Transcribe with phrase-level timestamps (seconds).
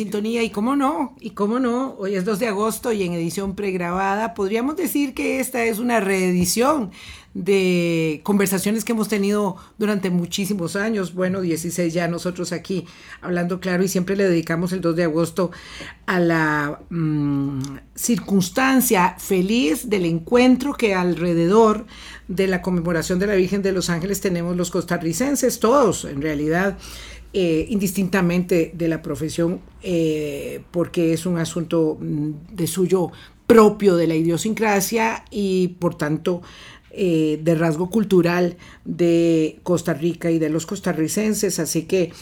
[0.00, 3.54] sintonía y cómo no, y cómo no, hoy es 2 de agosto y en edición
[3.54, 6.90] pregrabada podríamos decir que esta es una reedición
[7.34, 12.86] de conversaciones que hemos tenido durante muchísimos años, bueno, 16 ya nosotros aquí
[13.20, 15.50] hablando claro y siempre le dedicamos el 2 de agosto
[16.06, 17.60] a la mm,
[17.94, 21.84] circunstancia feliz del encuentro que alrededor
[22.26, 26.78] de la conmemoración de la Virgen de los Ángeles tenemos los costarricenses, todos en realidad.
[27.32, 33.12] Eh, indistintamente de la profesión, eh, porque es un asunto mm, de suyo
[33.46, 36.42] propio de la idiosincrasia y por tanto
[36.90, 41.60] eh, de rasgo cultural de Costa Rica y de los costarricenses.
[41.60, 42.12] Así que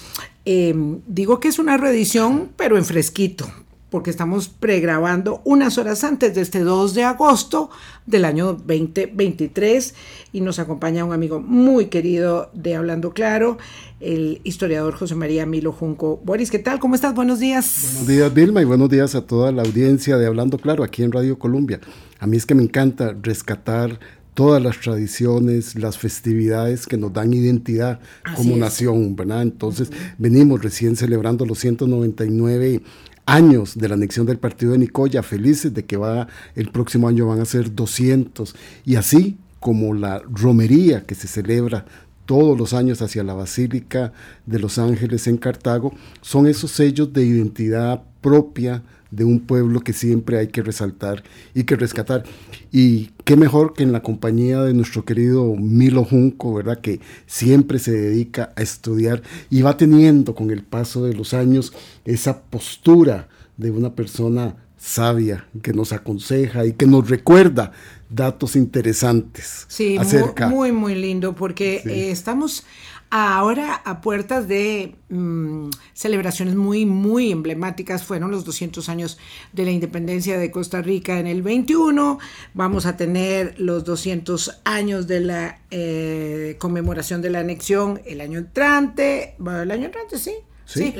[0.44, 3.50] em, digo que es una reedición, pero en fresquito,
[3.90, 7.70] porque estamos pregrabando unas horas antes de este 2 de agosto
[8.06, 9.94] del año 2023
[10.32, 13.58] y nos acompaña un amigo muy querido de Hablando Claro,
[14.00, 16.20] el historiador José María Milo Junco.
[16.24, 16.78] Boris, ¿qué tal?
[16.78, 17.14] ¿Cómo estás?
[17.14, 17.90] Buenos días.
[17.92, 21.12] Buenos días, Vilma, y buenos días a toda la audiencia de Hablando Claro aquí en
[21.12, 21.80] Radio Colombia.
[22.20, 23.98] A mí es que me encanta rescatar
[24.34, 27.98] todas las tradiciones, las festividades que nos dan identidad
[28.36, 29.42] como nación, ¿verdad?
[29.42, 32.82] Entonces, venimos recién celebrando los 199
[33.28, 37.26] años de la anexión del partido de Nicoya, felices de que va el próximo año
[37.26, 41.84] van a ser 200 y así como la romería que se celebra
[42.24, 44.12] todos los años hacia la Basílica
[44.46, 49.92] de los Ángeles en Cartago, son esos sellos de identidad propia de un pueblo que
[49.92, 51.22] siempre hay que resaltar
[51.54, 52.24] y que rescatar.
[52.70, 56.80] Y qué mejor que en la compañía de nuestro querido Milo Junco, ¿verdad?
[56.80, 61.72] Que siempre se dedica a estudiar y va teniendo con el paso de los años
[62.04, 67.72] esa postura de una persona sabia que nos aconseja y que nos recuerda
[68.08, 69.66] datos interesantes.
[69.68, 70.48] Sí, acerca.
[70.48, 72.64] Muy, muy, lindo porque eh, estamos
[73.10, 79.16] Ahora, a puertas de mm, celebraciones muy, muy emblemáticas, fueron los 200 años
[79.54, 82.18] de la independencia de Costa Rica en el 21,
[82.52, 88.40] vamos a tener los 200 años de la eh, conmemoración de la anexión el año
[88.40, 90.32] entrante, el año entrante, sí,
[90.66, 90.92] Sí,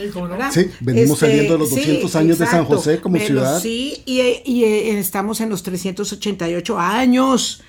[0.51, 3.61] sí, venimos este, saliendo de los 200 años de San José como ciudad.
[3.61, 7.63] Sí, y, y, eh, estamos en los 388 años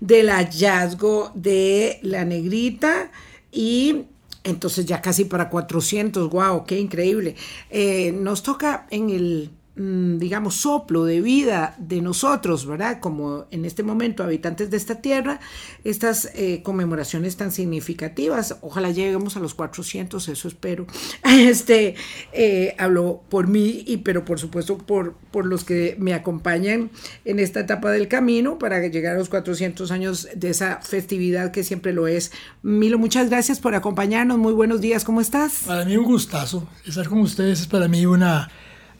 [0.00, 3.12] del hallazgo de la negrita
[3.54, 4.06] y
[4.42, 7.34] entonces ya casi para 400, wow, qué increíble.
[7.70, 13.00] Eh, nos toca en el digamos, soplo de vida de nosotros, ¿verdad?
[13.00, 15.40] Como en este momento habitantes de esta tierra,
[15.82, 20.86] estas eh, conmemoraciones tan significativas, ojalá lleguemos a los 400, eso espero.
[21.44, 21.94] Este,
[22.32, 26.90] eh, hablo por mí y pero por supuesto por, por los que me acompañan
[27.24, 31.64] en esta etapa del camino para llegar a los 400 años de esa festividad que
[31.64, 32.32] siempre lo es.
[32.62, 35.64] Milo, muchas gracias por acompañarnos, muy buenos días, ¿cómo estás?
[35.66, 38.48] Para mí un gustazo, estar con ustedes es para mí una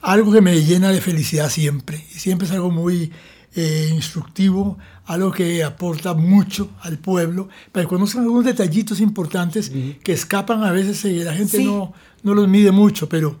[0.05, 2.05] algo que me llena de felicidad siempre.
[2.13, 3.11] Y siempre es algo muy
[3.55, 9.71] eh, instructivo, algo que aporta mucho al pueblo, para que conozcan algunos detallitos importantes
[10.03, 13.39] que escapan a veces y la gente no, no los mide mucho, pero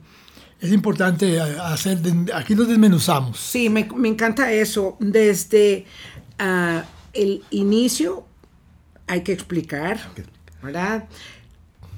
[0.59, 1.99] es importante hacer,
[2.33, 3.39] aquí los desmenuzamos.
[3.39, 4.97] Sí, me, me encanta eso.
[4.99, 5.85] Desde
[6.39, 6.81] uh,
[7.13, 8.25] el inicio
[9.05, 9.99] hay que explicar,
[10.63, 11.07] ¿verdad?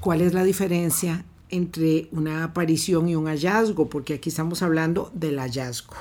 [0.01, 5.39] ¿Cuál es la diferencia entre una aparición y un hallazgo, porque aquí estamos hablando del
[5.39, 5.93] hallazgo.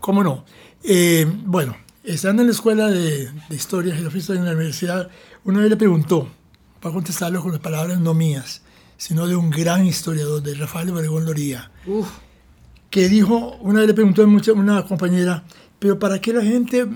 [0.00, 0.44] ¿Cómo no?
[0.84, 5.08] Eh, bueno, estando en la escuela de, de historia, geografía en la universidad,
[5.44, 6.28] una vez le preguntó,
[6.80, 8.62] para contestarlo con las palabras no mías,
[8.96, 11.70] sino de un gran historiador, de Rafael Obregón Loría,
[12.90, 15.44] que dijo, una vez le preguntó a una compañera,
[15.78, 16.86] pero ¿para qué la gente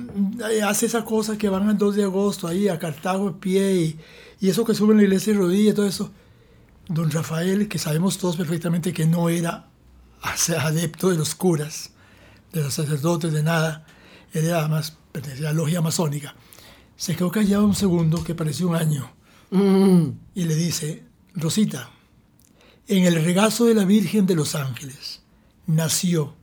[0.51, 3.75] eh, hace esas cosas que van al 2 de agosto ahí a Cartago de pie
[3.75, 3.99] y,
[4.41, 6.11] y eso que suben la iglesia de rodillas y todo eso?
[6.89, 9.69] Don Rafael, que sabemos todos perfectamente que no era
[10.59, 11.91] adepto de los curas,
[12.53, 13.87] de los sacerdotes, de nada,
[14.33, 16.35] él era además, pertenecía a la logia masónica,
[16.97, 19.13] se quedó callado un segundo que pareció un año
[19.51, 20.09] mm.
[20.35, 21.05] y le dice,
[21.35, 21.91] Rosita,
[22.89, 25.23] en el regazo de la Virgen de los Ángeles
[25.67, 26.35] nació,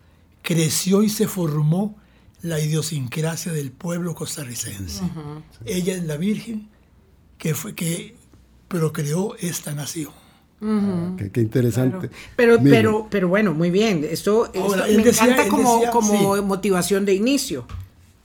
[0.41, 1.97] creció y se formó
[2.41, 5.01] la idiosincrasia del pueblo costarricense.
[5.65, 6.69] Ella es la Virgen
[7.37, 8.17] que, fue, que
[8.67, 10.11] procreó esta nación.
[10.65, 12.09] Ah, qué, interesante.
[12.35, 14.07] Pero, pero, pero bueno, muy bien.
[14.09, 17.65] Esto, me encanta como, como motivación de inicio.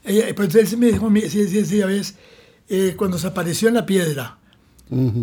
[0.05, 2.15] Ella, pues él me dijo, sí, sí, sí, ves,
[2.69, 4.37] eh, cuando se apareció en la piedra.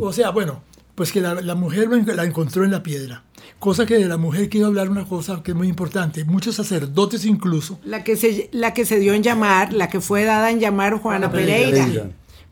[0.01, 0.63] O sea, bueno,
[0.95, 3.25] pues que la, la, mujer la encontró en la piedra.
[3.59, 6.25] Cosa que de la mujer quiero hablar una cosa que es muy importante.
[6.25, 7.81] Muchos sacerdotes incluso.
[7.85, 10.99] La que se, la que se dio en llamar, la que fue dada en llamar
[10.99, 12.11] Juana Pereira.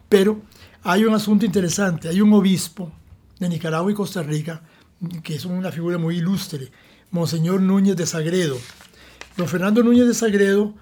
[0.08, 0.40] Pero
[0.82, 2.08] hay un asunto interesante.
[2.08, 2.90] Hay un obispo
[3.38, 4.62] de Nicaragua y Costa Rica,
[5.22, 6.70] que es una figura muy ilustre,
[7.10, 8.58] Monseñor Núñez de Sagredo.
[9.36, 10.74] Don Fernando Núñez de Sagredo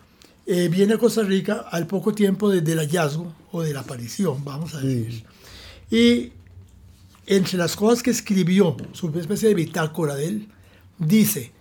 [0.46, 4.44] eh, viene a Costa Rica al poco tiempo desde el hallazgo o de la aparición,
[4.44, 5.24] vamos a decir.
[5.90, 6.32] Y
[7.26, 10.48] entre las cosas que escribió, su especie de bitácora de él,
[10.98, 11.52] dice,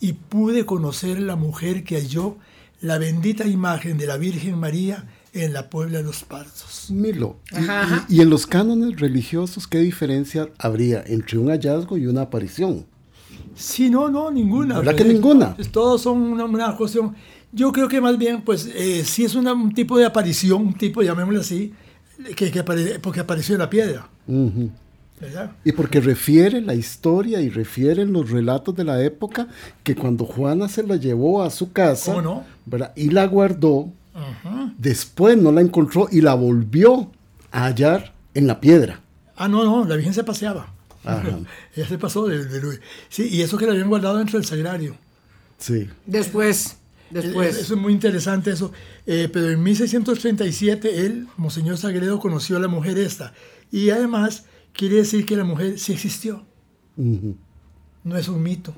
[0.00, 2.36] y pude conocer la mujer que halló
[2.80, 5.06] la bendita imagen de la Virgen María
[5.44, 6.90] en la Puebla de los Partos.
[6.90, 7.36] Milo,
[8.08, 12.86] y, y, en los cánones religiosos, ¿qué diferencia habría entre un hallazgo y una aparición?
[13.56, 14.78] Sí, no, no, ninguna.
[14.78, 15.56] ¿Verdad que ninguna?
[15.72, 17.14] Todos son una, una, cuestión.
[17.52, 20.74] Yo creo que más bien, pues, eh, sí es una, un tipo de aparición, un
[20.74, 21.72] tipo, llamémoslo así,
[22.36, 24.08] que, que apare, porque apareció en la piedra.
[25.20, 25.52] ¿verdad?
[25.64, 29.48] Y porque refiere la historia y refieren los relatos de la época
[29.82, 32.44] que cuando Juana se la llevó a su casa ¿Cómo no?
[32.66, 32.92] ¿verdad?
[32.96, 33.90] y la guardó,
[34.78, 37.10] después no la encontró y la volvió
[37.50, 39.00] a hallar en la piedra.
[39.36, 40.72] Ah, no, no, la Virgen se paseaba.
[41.76, 44.96] Ella se pasó de, de, Sí, y eso que la habían guardado dentro del sagrario.
[45.58, 45.88] Sí.
[46.04, 46.78] Después,
[47.10, 47.56] después.
[47.56, 48.72] Eso es muy interesante eso.
[49.06, 53.32] Eh, pero en 1637 él, Monseñor Sagredo, conoció a la mujer esta.
[53.70, 56.44] Y además quiere decir que la mujer sí existió.
[56.96, 58.74] No es un mito.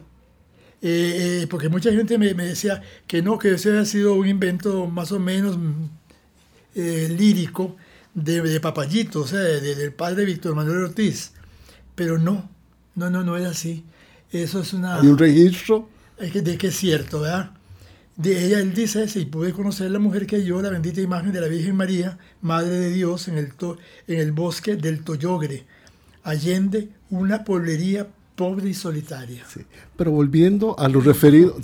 [0.80, 4.28] Eh, eh, porque mucha gente me, me, decía que no, que ese había sido un
[4.28, 5.58] invento más o menos
[6.74, 7.76] eh, lírico
[8.14, 11.32] de, de, Papayito, o sea, de, del padre Víctor Manuel Ortiz.
[11.96, 12.48] Pero no,
[12.94, 13.84] no, no, no es así.
[14.30, 15.00] Eso es una...
[15.00, 15.88] ¿Hay un registro?
[16.18, 17.52] De que es cierto, ¿verdad?
[18.16, 21.40] De ella él dice, si pude conocer la mujer que yo, la bendita imagen de
[21.40, 23.78] la Virgen María, Madre de Dios, en el, to,
[24.08, 25.64] en el bosque del Toyogre,
[26.24, 29.44] allende una poblería pobre y solitaria.
[29.52, 29.62] Sí.
[29.96, 31.56] Pero volviendo a lo referido,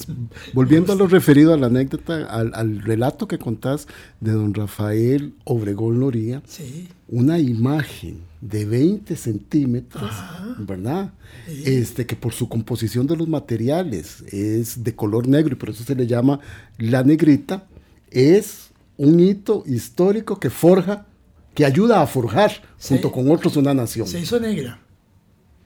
[0.53, 3.87] volviendo a lo referido a la anécdota, al, al, relato que contás
[4.21, 6.89] de don Rafael Obregón Loría, sí.
[7.07, 10.57] una imagen de 20 centímetros, Ajá.
[10.59, 11.13] ¿verdad?
[11.47, 11.63] Sí.
[11.65, 15.85] Este, que por su composición de los materiales es de color negro y por eso
[15.85, 16.41] se le llama
[16.77, 17.69] la negrita,
[18.11, 21.07] es un hito histórico que forja,
[21.55, 22.51] que ayuda a forjar
[22.81, 24.09] junto con otros una nación.
[24.09, 24.81] Se hizo negra,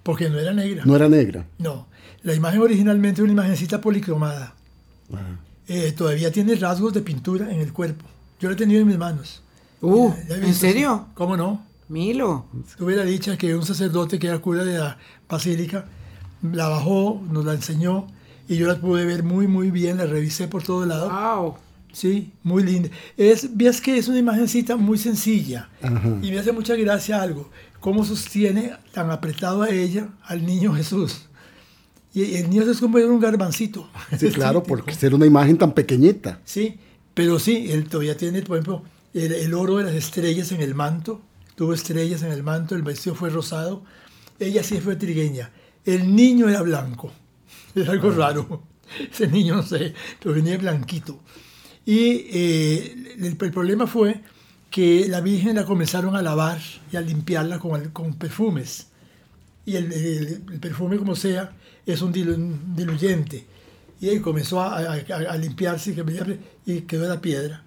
[0.09, 0.85] porque no era negra.
[0.87, 1.45] No era negra.
[1.59, 1.87] No,
[2.23, 4.55] la imagen originalmente era una imagencita policromada.
[5.67, 8.07] Eh, todavía tiene rasgos de pintura en el cuerpo.
[8.41, 9.43] Yo la he tenido en mis manos.
[9.83, 11.09] Uh, Ya- ya he ¿en serio?
[11.13, 11.63] ¿Cómo no?
[11.91, 12.47] Milo.
[12.79, 14.97] Tuve la dicha que un sacerdote que era cura de la
[15.29, 15.85] basílica
[16.41, 18.07] la bajó, nos la enseñó
[18.49, 21.11] y yo la pude ver muy, muy bien, la revisé por todo lado.
[21.11, 21.55] Wow.
[21.93, 22.91] Sí, muy linda.
[23.17, 26.19] Es, ves que es una imagencita muy sencilla Ajá.
[26.23, 27.51] y me hace mucha gracia algo,
[27.81, 31.27] cómo sostiene tan apretado a ella al niño Jesús.
[32.15, 33.89] Y el niño es como un garbancito.
[34.19, 36.41] Sí, claro, porque ser una imagen tan pequeñita.
[36.45, 36.79] Sí,
[37.15, 38.83] pero sí, él todavía tiene, por ejemplo,
[39.15, 41.21] el, el oro de las estrellas en el manto.
[41.55, 43.83] Tuvo estrellas en el manto, el vestido fue rosado.
[44.39, 45.51] Ella sí fue trigueña.
[45.85, 47.13] El niño era blanco.
[47.75, 48.63] Es algo raro.
[49.13, 51.21] Ese niño, no sé, pero venía blanquito.
[51.89, 54.21] Y eh, el, el problema fue
[54.71, 56.61] que la Virgen la comenzaron a lavar
[56.93, 58.89] y a limpiarla con, con perfumes.
[59.65, 61.53] Y el, el- el perfume, como sea,
[61.87, 63.47] es un dilu- un diluyente.
[64.03, 67.65] Y ahí comenzó a, a- a- limpiarse y que- y quedó la piedra.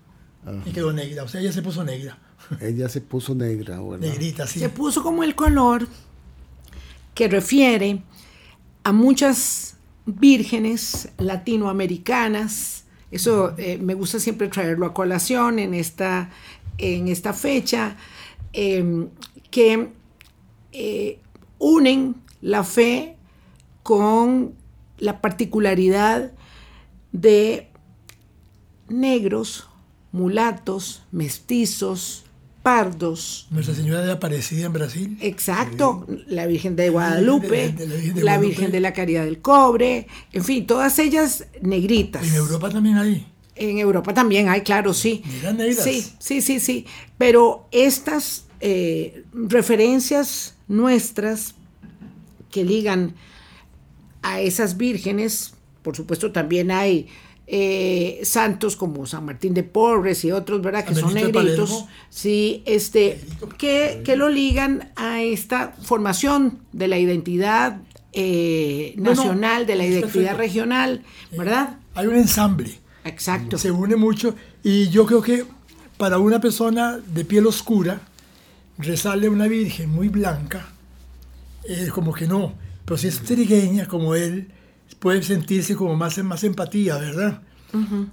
[0.67, 1.23] Y quedó negra.
[1.23, 2.19] O sea, ella se puso negra.
[2.61, 4.07] Ella se puso negra, ¿verdad?
[4.07, 4.59] Negrita, sí.
[4.59, 5.87] Se puso como el color
[7.15, 8.03] que refiere
[8.83, 12.80] a muchas vírgenes latinoamericanas.
[13.11, 16.29] Eso eh, me gusta siempre traerlo a colación en esta,
[16.77, 17.97] en esta fecha,
[18.53, 19.07] eh,
[19.49, 19.89] que
[20.71, 21.19] eh,
[21.59, 23.17] unen la fe
[23.83, 24.55] con
[24.97, 26.31] la particularidad
[27.11, 27.69] de
[28.87, 29.67] negros,
[30.11, 32.25] mulatos, mestizos,
[32.61, 35.17] pardos, Nuestra Señora de Aparecida en Brasil.
[35.21, 38.47] Exacto, la Virgen de Guadalupe, la Virgen de la Guadalupe.
[38.47, 42.27] Virgen de la Caridad del Cobre, en fin, todas ellas negritas.
[42.27, 43.27] En Europa también hay.
[43.55, 45.23] En Europa también hay, claro, sí.
[45.83, 46.85] Sí, sí, sí, sí.
[47.17, 51.55] Pero estas eh, referencias nuestras
[52.51, 53.15] que ligan
[54.21, 57.07] a esas vírgenes, por supuesto también hay
[57.47, 60.85] eh, santos como San Martín de Porres y otros, ¿verdad?
[60.85, 61.85] Que son negritos.
[62.09, 63.19] Sí, este,
[63.57, 67.81] que, que lo ligan a esta formación de la identidad
[68.13, 71.03] eh, No, no, nacional, de la identidad regional,
[71.37, 71.77] ¿verdad?
[71.95, 72.79] Hay un ensamble.
[73.03, 73.57] Exacto.
[73.57, 74.35] Se une mucho.
[74.63, 75.45] Y yo creo que
[75.97, 78.01] para una persona de piel oscura,
[78.77, 80.67] rezarle a una virgen muy blanca,
[81.63, 82.53] eh, como que no.
[82.85, 84.51] Pero si es trigueña como él,
[84.99, 87.41] puede sentirse como más, más empatía, ¿verdad?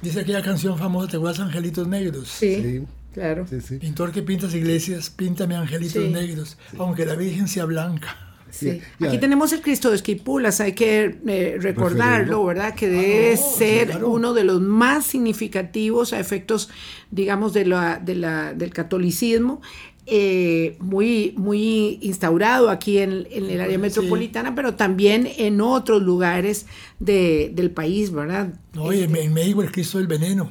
[0.02, 1.40] Dice aquella canción famosa, ¿te acuerdas?
[1.40, 2.28] Angelitos Negros.
[2.28, 2.82] Sí, Sí.
[3.12, 3.44] claro.
[3.48, 3.78] Sí, sí.
[3.78, 6.10] Pintor que pintas iglesias, píntame angelitos Sí.
[6.10, 8.16] negros, aunque la Virgen sea blanca.
[8.50, 8.80] Sí.
[9.00, 12.74] Aquí tenemos el Cristo de Esquipulas, hay que eh, recordarlo, ¿verdad?
[12.74, 16.70] Que debe ah, ser uno de los más significativos a efectos,
[17.10, 19.60] digamos, de la, de la, del catolicismo.
[20.10, 26.64] Eh, muy, muy instaurado aquí en, el área metropolitana, pero también en otros lugares
[26.98, 28.54] del país, ¿verdad?
[28.72, 30.50] No, en, este México el Cristo del Veneno.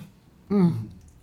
[0.49, 0.73] Mm.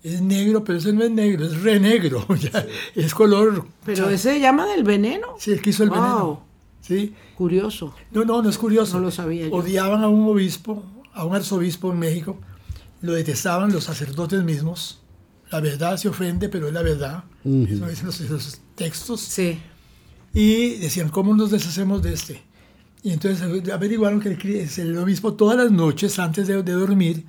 [0.02, 2.26] Es negro, pero ese no es negro, es re negro,
[2.96, 3.68] es color.
[3.84, 5.28] Pero ese se llama del veneno.
[5.38, 6.42] Sí, el Cristo del Veneno.
[6.80, 7.14] ¿sí?
[7.36, 7.94] Curioso.
[8.10, 8.98] No, no, no es curioso.
[8.98, 9.54] No lo sabía yo.
[9.54, 12.36] Odiaban a un obispo, a un arzobispo en México,
[13.00, 15.03] lo detestaban los sacerdotes mismos
[15.54, 17.22] la verdad se ofende, pero es la verdad.
[17.44, 19.20] Eso dicen los, textos.
[19.20, 19.60] Sí.
[20.32, 22.42] Y decían, ¿cómo nos deshacemos de este?
[23.04, 27.24] Y entonces averiguaron que el, obispo todas las noches antes de, dormir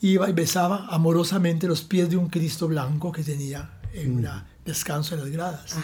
[0.00, 4.28] iba y besaba amorosamente los pies de un Cristo blanco que tenía en un
[4.64, 5.76] descanso en las gradas.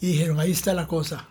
[0.00, 1.28] Y dijeron, ahí está la cosa.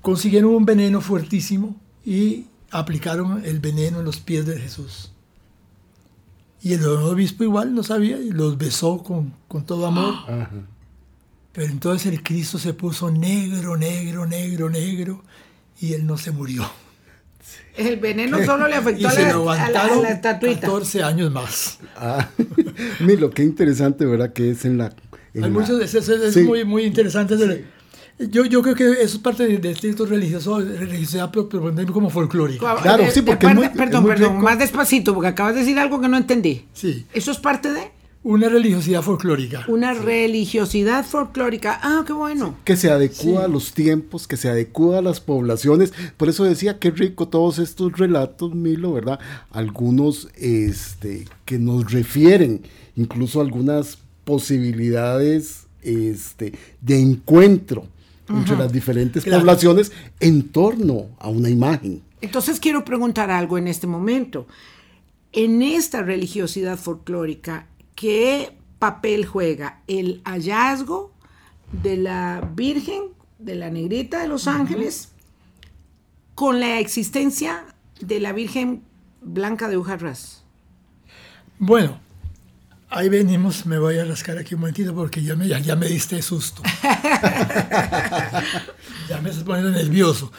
[0.00, 1.74] Consiguieron un veneno fuertísimo
[2.04, 5.10] y aplicaron el veneno en los pies de Jesús.
[6.62, 10.14] Y el obispo igual no sabía y los besó con, con todo amor.
[11.52, 15.22] Pero entonces el Cristo se puso negro, negro, negro, negro
[15.80, 16.64] y él no se murió.
[17.76, 19.14] El veneno solo le afectó a,
[19.56, 20.60] la, a, la, estatuita.
[20.60, 21.78] 14 años más.
[21.96, 22.28] Ah,
[23.00, 24.32] mira, qué interesante, ¿verdad?
[24.32, 24.94] Que es en la...
[25.34, 27.64] Hay muchos, es, es, muy, muy interesante.
[28.18, 32.10] Yo, yo creo que eso es parte del de texto religioso, religiosidad, pero, pero como
[32.10, 32.76] folclórica.
[32.82, 36.08] Claro, sí, porque es muy, Perdón, perdón, más despacito, porque acabas de decir algo que
[36.08, 36.66] no entendí.
[36.72, 37.06] Sí.
[37.12, 38.02] ¿Eso es parte de...?
[38.24, 39.64] Una religiosidad folclórica.
[39.66, 41.80] Una religiosidad folclórica.
[41.82, 42.54] Ah, qué bueno.
[42.62, 45.92] Que se adecua a los tiempos, que se adecua a las poblaciones.
[46.16, 49.18] Por eso decía, qué rico todos estos relatos, Milo, ¿verdad?
[49.50, 52.62] Algunos este, que nos refieren
[52.94, 57.88] incluso algunas posibilidades este, de encuentro
[58.38, 62.02] entre las diferentes poblaciones en torno a una imagen.
[62.20, 64.46] Entonces quiero preguntar algo en este momento.
[65.32, 71.12] En esta religiosidad folclórica, ¿qué papel juega el hallazgo
[71.82, 73.02] de la Virgen,
[73.38, 75.10] de la Negrita de los Ángeles,
[76.34, 77.64] con la existencia
[78.00, 78.82] de la Virgen
[79.20, 80.44] Blanca de Ujarras?
[81.58, 82.00] Bueno,
[82.94, 86.20] Ahí venimos, me voy a rascar aquí un momentito porque ya me, ya, me diste
[86.20, 86.62] susto.
[89.08, 90.30] ya me estás poniendo nervioso.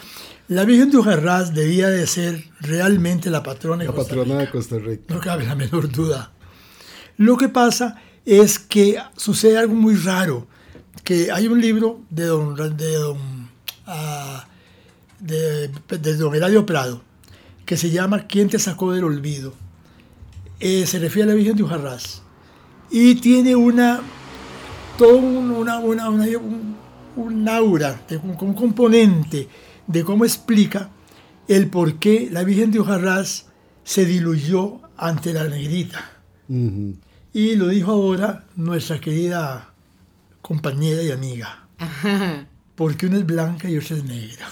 [0.46, 4.44] La Virgen de Ujarrás debía de ser realmente la patrona de, la Costa, patrona Rica.
[4.44, 5.02] de Costa Rica.
[5.12, 6.30] No cabe la menor duda.
[7.16, 10.46] Lo que pasa es que sucede algo muy raro,
[11.02, 13.18] que hay un libro de don, de don,
[13.88, 14.40] uh,
[15.18, 15.68] de,
[15.98, 17.02] de don Eladio Prado
[17.64, 19.54] que se llama ¿Quién te sacó del olvido?
[20.60, 22.23] Eh, se refiere a la Virgen de Ujarrás
[22.90, 24.00] y tiene una,
[24.98, 29.48] todo una, una, un, aura, un, componente
[29.86, 30.90] de cómo explica
[31.48, 33.46] el por qué la Virgen de Ojarrás
[33.84, 36.10] se diluyó ante la negrita.
[36.48, 39.72] Y lo dijo ahora nuestra querida
[40.40, 41.66] compañera y amiga.
[42.74, 44.46] Porque una es blanca y otra es negra.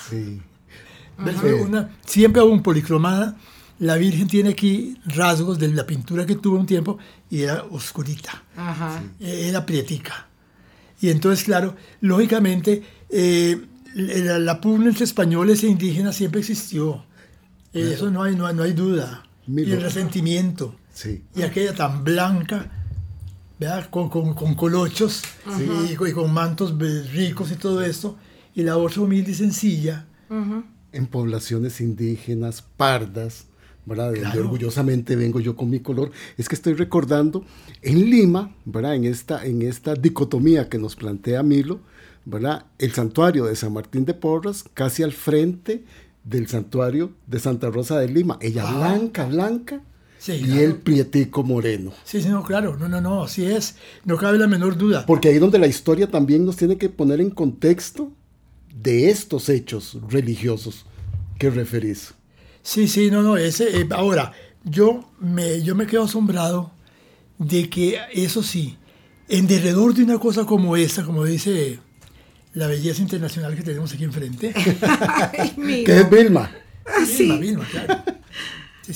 [2.05, 3.37] siempre hago un policromada
[3.83, 6.99] la Virgen tiene aquí rasgos de la pintura que tuvo un tiempo
[7.29, 8.45] y era oscurita,
[9.19, 10.29] e-, era prietica.
[11.01, 13.61] Y entonces, claro, lógicamente, eh,
[13.97, 17.05] la, pugna entre españoles e indígenas siempre existió.
[17.73, 19.25] Eso no hay, no, hay duda.
[19.49, 20.77] Y el resentimiento.
[21.35, 22.71] Y aquella tan blanca,
[23.91, 25.23] Con, con, colochos
[25.59, 26.79] y, con mantos
[27.12, 28.17] ricos y todo esto.
[28.55, 30.07] Y la otra humilde y sencilla.
[30.93, 33.47] En poblaciones indígenas, pardas,
[33.87, 34.15] ¿verdad?
[34.39, 37.45] orgullosamente vengo yo con mi color, es que estoy recordando
[37.83, 38.95] en Lima, ¿verdad?
[38.95, 41.81] En esta, en esta dicotomía que nos plantea Milo,
[42.25, 42.67] ¿verdad?
[42.79, 45.85] El santuario de San Martín de Porras, casi al frente
[46.25, 48.39] del santuario de Santa Rosa de Lima.
[48.41, 48.77] Ella ah.
[48.77, 49.81] blanca, blanca,
[50.29, 51.93] y el prietico moreno.
[52.05, 55.05] Sí, sí, no, claro, no, no, no, así es, no cabe la menor duda.
[55.05, 58.12] Porque ahí donde la historia también nos tiene que poner en contexto
[58.73, 60.87] de estos hechos religiosos
[61.39, 62.15] que referís.
[62.62, 64.33] Sí, sí, no, no, ese, eh, ahora,
[64.64, 66.73] yo me, yo me quedo asombrado
[67.38, 68.76] de que, eso sí,
[69.28, 71.81] en derredor de una cosa como esta, como dice
[72.54, 74.52] la belleza internacional que tenemos aquí enfrente,
[75.85, 76.50] que es Vilma.
[76.87, 77.37] Ah, sí.
[77.38, 78.02] Vilma, claro.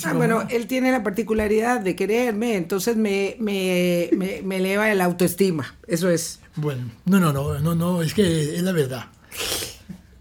[0.03, 4.09] ah, bueno, él tiene la particularidad de quererme, entonces me, me,
[4.43, 6.39] me, eleva el autoestima, eso es.
[6.55, 9.07] Bueno, no, no, no, no, no, es que es la verdad.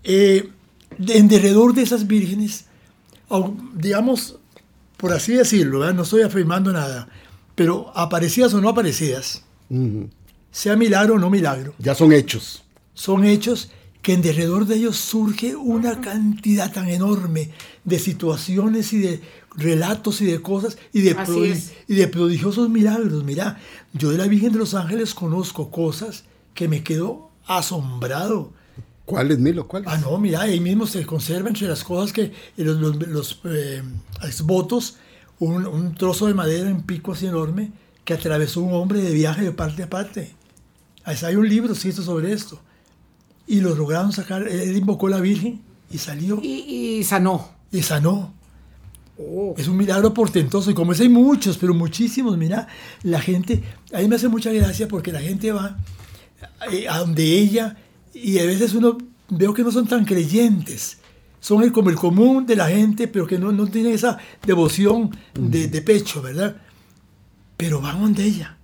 [0.03, 0.51] Eh,
[0.99, 2.67] en derredor de esas vírgenes
[3.75, 4.37] digamos,
[4.97, 7.09] por así decirlo, no estoy afirmando nada,
[7.55, 9.43] pero aparecidas o no aparecidas,
[10.51, 11.75] sea milagro o no milagro.
[11.79, 12.63] Ya son hechos.
[12.95, 13.71] Son hechos
[14.07, 17.51] que en derredor de ellos surge una cantidad tan enorme
[17.85, 19.21] de situaciones y de
[19.57, 21.17] relatos y de cosas y de,
[21.89, 23.25] y de prodigiosos milagros.
[23.25, 23.59] Mira,
[23.93, 28.53] yo de la Virgen de los Ángeles conozco cosas que me quedo asombrado.
[29.07, 29.67] ¿Cuáles, Milo?
[29.69, 29.89] ¿Cuáles?
[29.89, 33.83] Ah, no, mira, ahí mismo se conserva entre las cosas que los, los, los eh,
[34.23, 34.97] exvotos,
[35.39, 37.71] un, un, trozo de madera en pico así enorme
[38.05, 40.35] que atravesó un hombre de viaje de parte a parte.
[41.05, 42.61] Ahí hay un libro escrito sobre esto.
[43.47, 46.41] Y lo lograron sacar, él invocó a la Virgen y salió.
[46.43, 47.51] Y, y sanó.
[47.71, 48.35] Y sanó.
[49.19, 49.55] Oh.
[49.57, 50.71] Es un milagro portentoso.
[50.71, 52.67] Y como es hay muchos, pero muchísimos, mira,
[53.05, 55.77] la gente, a mí me hace mucha gracia porque la gente va
[56.73, 57.77] eh, a donde ella
[58.23, 58.97] y a veces uno
[59.29, 60.99] veo que no son tan creyentes.
[61.41, 65.17] Son el, como el común de la gente, pero que no, no tienen esa devoción
[65.35, 66.57] de, de, pecho, ¿verdad?
[67.57, 68.57] Pero van donde ella.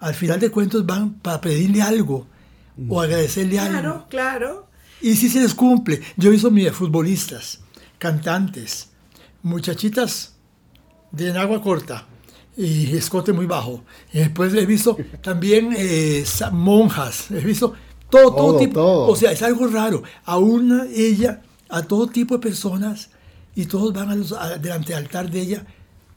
[0.00, 2.26] Al final de cuentos van para pedirle algo
[2.88, 3.72] o agradecerle algo.
[3.80, 4.68] Claro, claro.
[5.00, 6.00] Y si se les cumple.
[6.16, 7.60] Yo he visto mis futbolistas,
[7.98, 8.90] cantantes,
[9.42, 10.34] muchachitas
[11.10, 12.06] de agua corta
[12.56, 13.84] y escote muy bajo.
[14.12, 17.74] Y después he visto también eh, monjas, he visto
[18.10, 18.80] todo, todo, tipo.
[18.82, 20.02] O sea, es algo raro.
[20.24, 23.10] A una, ella, a todo tipo de personas
[23.54, 25.66] y todos van a los, delante del altar de ella.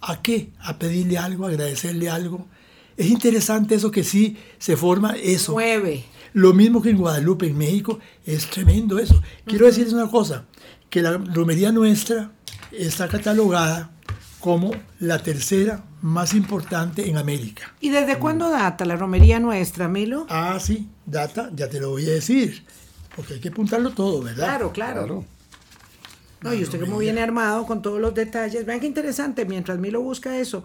[0.01, 0.49] ¿A qué?
[0.59, 2.47] A pedirle algo, a agradecerle algo.
[2.97, 5.53] Es interesante eso que sí se forma eso.
[5.53, 6.05] Mueve.
[6.33, 9.21] Lo mismo que en Guadalupe, en México, es tremendo eso.
[9.45, 10.45] Quiero decirles una cosa,
[10.89, 12.31] que la romería nuestra
[12.71, 13.91] está catalogada
[14.41, 17.73] como la tercera más importante en América.
[17.79, 20.25] ¿Y desde cuándo data la romería nuestra, Milo?
[20.29, 22.65] Ah, sí, data, ya te lo voy a decir,
[23.15, 24.45] porque hay que apuntarlo todo, ¿verdad?
[24.45, 25.25] Claro, claro.
[26.41, 30.01] No, y usted como viene armado con todos los detalles, vean qué interesante, mientras Milo
[30.01, 30.63] busca eso,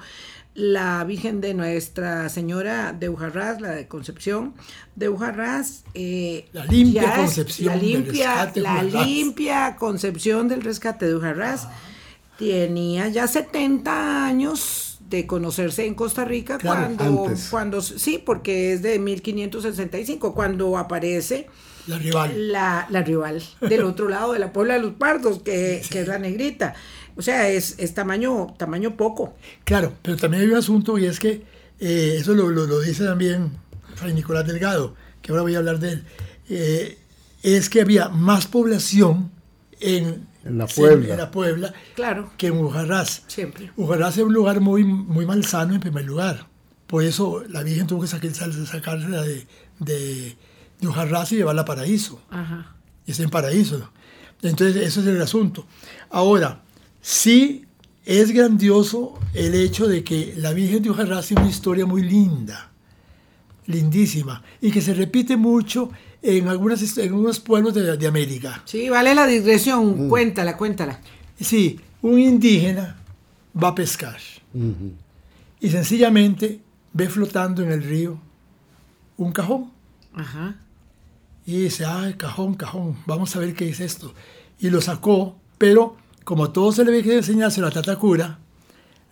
[0.55, 4.55] la Virgen de Nuestra Señora de Ujarrás, la de Concepción
[4.95, 11.69] de Ujarrás, eh, la limpia Concepción la limpia, la limpia Concepción del Rescate de Ujarrás.
[12.39, 18.99] Tenía ya 70 años de conocerse en Costa Rica cuando, cuando, sí, porque es de
[18.99, 21.47] 1565, cuando aparece
[21.87, 22.53] la rival.
[22.53, 26.19] La, rival del otro lado de la Puebla de los Pardos, que, que es la
[26.19, 26.75] negrita.
[27.17, 29.35] O sea, es, es, tamaño, tamaño poco.
[29.65, 31.43] Claro, pero también hay un asunto y es que
[31.79, 33.53] eh, eso lo, lo, dice también
[33.95, 36.05] Fray Nicolás Delgado, que ahora voy a hablar de él,
[36.49, 36.99] eh,
[37.43, 39.31] es que había más población
[39.81, 41.13] en en la Puebla.
[41.13, 41.75] En la Puebla.
[41.95, 42.31] Claro.
[42.37, 43.25] Que en Ujarrás.
[43.27, 43.71] Siempre.
[43.77, 46.47] Ujarrás es un lugar muy, muy malsano en primer lugar.
[46.87, 49.47] Por eso la Virgen tuvo que sacarla de,
[49.81, 50.37] de,
[50.81, 52.21] de Ujarrás y llevarla a Paraíso.
[52.31, 52.75] Ajá.
[53.07, 53.91] Y está en Paraíso.
[54.43, 55.67] Entonces, eso es el asunto.
[56.11, 56.63] Ahora,
[57.01, 57.65] sí
[58.05, 62.71] es grandioso el hecho de que la Virgen de Ujarrás tiene una historia muy linda,
[63.67, 65.91] lindísima, y que se repite mucho
[66.27, 68.63] en, algunas, en algunos pueblos de, de América.
[68.65, 70.09] Sí, vale la digresión, mm.
[70.09, 71.01] cuéntala, cuéntala.
[71.41, 72.97] Sí, un indígena
[73.63, 74.19] va a pescar
[75.61, 76.61] y sencillamente
[76.93, 78.19] ve flotando en el río
[79.17, 79.71] un cajón.
[80.15, 80.57] Ajá.
[81.45, 84.15] Y dice, ay, cajón, cajón, vamos a ver qué es esto.
[84.59, 88.39] Y lo sacó, pero como todo se le ve que enseñarse la tatacura,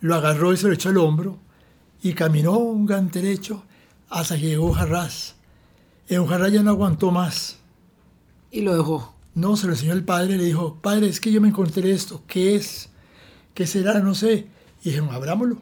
[0.01, 1.37] lo agarró y se lo echó al hombro
[2.01, 3.63] y caminó un gran derecho
[4.09, 5.34] hasta que llegó a Jarrás.
[6.07, 7.57] Eujarra ya no aguantó más.
[8.51, 9.15] ¿Y lo dejó?
[9.33, 12.23] No, se lo enseñó el padre, le dijo, padre, es que yo me encontré esto,
[12.27, 12.89] ¿qué es?
[13.53, 13.99] ¿Qué será?
[13.99, 14.47] No sé.
[14.81, 15.57] Y dijeron, abrámoslo.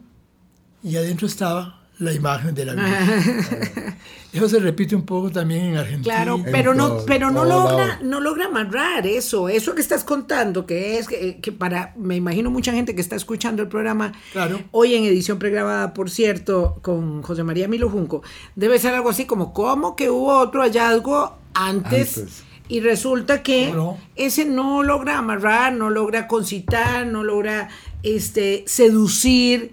[0.82, 3.96] Y adentro estaba la imagen de la Virgen.
[4.32, 6.14] eso se repite un poco también en Argentina.
[6.14, 10.98] Claro, pero no, pero no logra, no logra amarrar eso, eso que estás contando, que
[10.98, 14.60] es que, para, me imagino mucha gente que está escuchando el programa claro.
[14.70, 18.22] hoy en edición pregrabada, por cierto, con José María Milo Junco,
[18.56, 22.44] debe ser algo así como, ¿cómo que hubo otro hallazgo antes.
[22.68, 23.74] Y resulta que
[24.16, 27.68] ese no logra amarrar, no logra concitar, no logra
[28.02, 29.72] este, seducir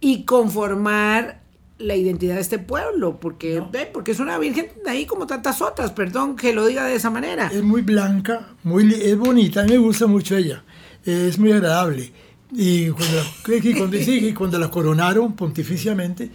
[0.00, 1.41] y conformar
[1.82, 5.90] la identidad de este pueblo, porque, porque es una virgen de ahí como tantas otras,
[5.92, 7.50] perdón que lo diga de esa manera.
[7.52, 10.64] Es muy blanca, muy, es bonita, a mí me gusta mucho ella,
[11.04, 12.12] es muy agradable.
[12.52, 13.24] Y cuando la,
[13.78, 13.98] cuando,
[14.36, 16.30] cuando la coronaron pontificiamente,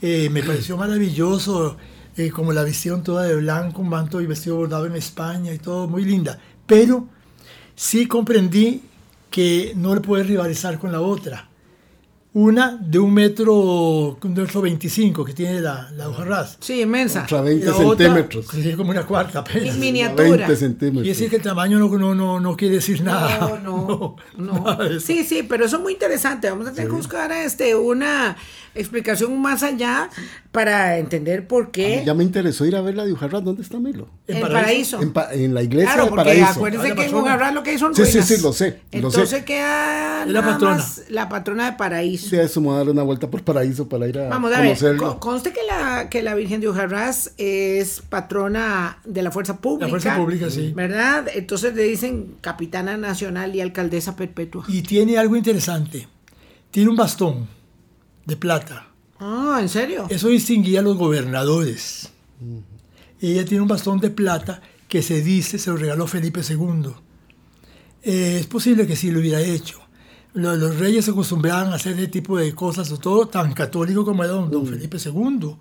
[0.00, 1.76] eh, me pareció maravilloso,
[2.16, 5.58] eh, como la visión toda de blanco, un manto y vestido bordado en España y
[5.58, 6.38] todo, muy linda.
[6.66, 7.06] Pero
[7.74, 8.82] sí comprendí
[9.30, 11.48] que no le puede rivalizar con la otra
[12.34, 16.56] Una de un metro, un metro 25 que tiene la, la hoja ras.
[16.60, 17.24] Sí, inmensa.
[17.24, 18.54] Otra Y 20 la otra, centímetros.
[18.54, 19.74] es como una cuarta apenas.
[19.74, 20.24] Mi- miniatura.
[20.46, 21.04] 20 centímetros.
[21.04, 23.58] Y decir que el tamaño no, no, no, no quiere decir nada.
[23.62, 25.00] No, no, no.
[25.00, 26.48] Sí, sí, pero eso es muy interesante.
[26.48, 28.34] Vamos a tener que buscar este, una
[28.74, 30.08] explicación más allá
[30.50, 33.44] para entender por qué Ya me interesó ir a ver la de Ujarrás.
[33.44, 34.08] ¿Dónde está Milo?
[34.26, 35.02] en En paraíso.
[35.02, 36.46] En, pa- en la iglesia Claro, de porque Paraíso.
[36.52, 37.14] acuérdense Ah, que en.
[37.14, 38.28] Ujarrás lo que hay son Sí, sí, ruinas.
[38.28, 39.44] sí, lo sé, lo Entonces sé.
[39.44, 40.76] queda la nada patrona.
[40.76, 42.21] más la patrona de paraíso.
[42.30, 45.08] Me voy a dar una vuelta por Paraíso para ir a Vamos a ver, conocerlo.
[45.10, 49.86] con- conste que la, que la Virgen de Ujarrás es patrona de la fuerza pública.
[49.86, 50.72] La fuerza pública, sí.
[50.74, 51.26] ¿Verdad?
[51.34, 54.64] Entonces le dicen capitana nacional y alcaldesa perpetua.
[54.68, 56.08] Y tiene algo interesante.
[56.70, 57.48] Tiene un bastón
[58.24, 58.88] de plata.
[59.18, 60.06] Ah, ¿en serio?
[60.08, 62.10] Eso distinguía a los gobernadores.
[63.20, 66.90] Ella tiene un bastón de plata que se dice se lo regaló Felipe II.
[68.02, 69.80] Eh, es posible que sí lo hubiera hecho.
[70.34, 74.04] Lo- Los, reyes se acostumbraban a hacer ese tipo de cosas, sobre todo tan católico
[74.04, 75.56] como era don, don Felipe II,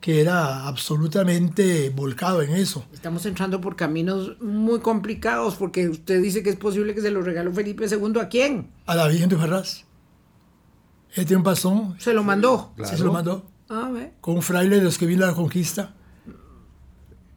[0.00, 2.84] que era absolutamente volcado en eso.
[2.92, 7.22] Estamos entrando por caminos muy complicados porque usted dice que es posible que se lo
[7.22, 8.70] regaló Felipe II a quién?
[8.86, 9.84] A la Virgen de Ferraz.
[11.14, 12.72] Él tiene un bastón, Se lo mandó.
[12.84, 14.12] sí se lo mandó, A ver.
[14.20, 15.94] con un fraile de los que vino a la conquista.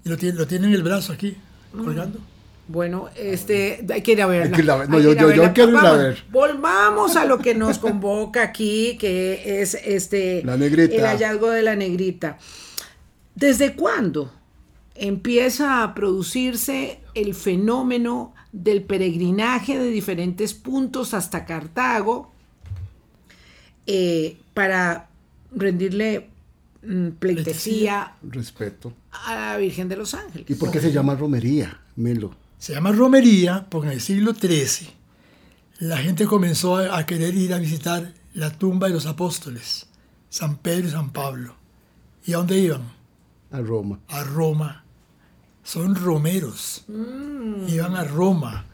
[0.04, 1.36] Y lo tiene, lo tiene en el brazo aquí,
[1.72, 2.20] colgando.
[2.68, 4.46] Bueno, este, hay que ir a verla.
[4.48, 6.24] Hay que ir a ver- no, yo- yo- quiero ir a ver.
[6.32, 10.96] Volvamos a lo que nos convoca aquí, que es este La negrita.
[10.96, 12.38] el hallazgo de la negrita.
[13.36, 14.32] ¿Desde cuándo
[14.96, 22.32] empieza a producirse el fenómeno del peregrinaje de diferentes puntos hasta Cartago
[23.88, 25.10] eh, para
[25.56, 26.30] rendirle
[26.84, 28.94] mm, pleitesía Respeto.
[29.26, 30.50] a la Virgen de los Ángeles?
[30.50, 32.32] ¿Y por qué se llama romería, Milo?
[32.60, 34.90] Se llama romería porque en el siglo XIII
[35.80, 39.88] la gente comenzó a, querer ir a visitar la tumba de los apóstoles,
[40.30, 41.56] San Pedro y San Pablo.
[42.26, 42.82] ¿Y a dónde iban?
[43.52, 44.00] A Roma.
[44.08, 44.84] A Roma.
[45.64, 46.86] Son romeros.
[47.68, 48.66] Iban a Roma.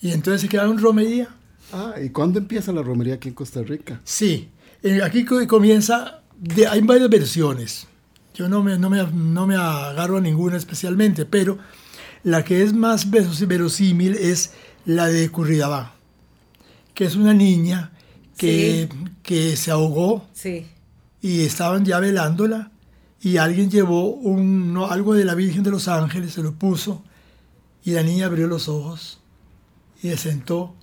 [0.00, 1.28] Y entonces se quedaron en romería.
[1.72, 4.00] Ah, ¿y cuándo empieza la romería aquí en Costa Rica?
[4.04, 4.48] Sí,
[4.82, 7.86] eh, aquí co- comienza, de- hay varias versiones.
[8.34, 11.58] Yo no me, no, me, no me agarro a ninguna especialmente, pero
[12.24, 14.52] la que es más veros- verosímil es
[14.84, 15.94] la de Curridabá,
[16.94, 17.92] que es una niña
[18.36, 18.88] que,
[19.22, 20.66] que se ahogó Sí.
[21.20, 22.70] y estaban ya velándola
[23.20, 27.02] y alguien llevó un, no, algo de la Virgen de los Ángeles, se lo puso
[27.84, 29.20] y la niña abrió los ojos
[30.02, 30.74] y se sentó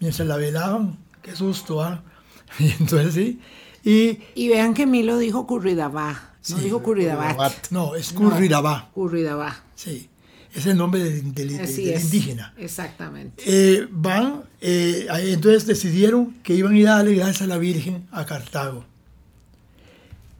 [0.00, 0.98] mientras la velaban.
[1.22, 2.02] Qué susto, ¿ah?
[2.58, 3.40] Y entonces sí.
[3.84, 7.36] Y Y vean que Milo dijo Curridabá, no Sí, dijo Curridabat.
[7.36, 7.70] Curridabat.
[7.70, 8.90] no, es Curridabá.
[8.94, 9.62] Curridabá.
[9.76, 10.08] Sí.
[10.54, 12.04] Es el nombre del, del- del es.
[12.04, 12.54] indígena.
[12.56, 13.42] Exactamente.
[13.46, 18.06] Eh, van, eh, entonces decidieron que iban a ir a darle gracias a la Virgen
[18.10, 18.84] a Cartago.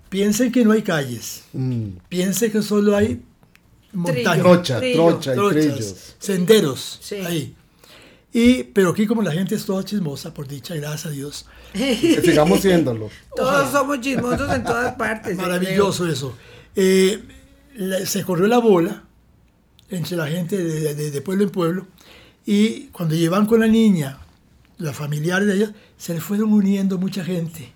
[0.08, 1.44] Piensen que no hay calles.
[1.52, 1.88] Mm.
[2.08, 3.20] Piensen que solo hay
[3.92, 4.38] montañas.
[4.38, 6.14] Trocha, trocha y trochas, trillos.
[6.18, 7.14] senderos Sí.
[7.16, 7.54] ahí.
[8.32, 11.46] Y, pero aquí como la gente es toda chismosa, por dicha, gracias a Dios.
[11.72, 13.08] Que sigamos siéndolo.
[13.36, 15.36] Todos somos chismosos en todas partes.
[15.36, 16.36] Maravilloso eso.
[16.74, 17.22] Eh,
[17.76, 19.04] la- se corrió la bola
[19.90, 21.86] entre la gente de, de- de pueblo en pueblo
[22.44, 24.18] y cuando llevan con la niña,
[24.78, 27.72] los familiares de ella, se le fueron uniendo mucha gente.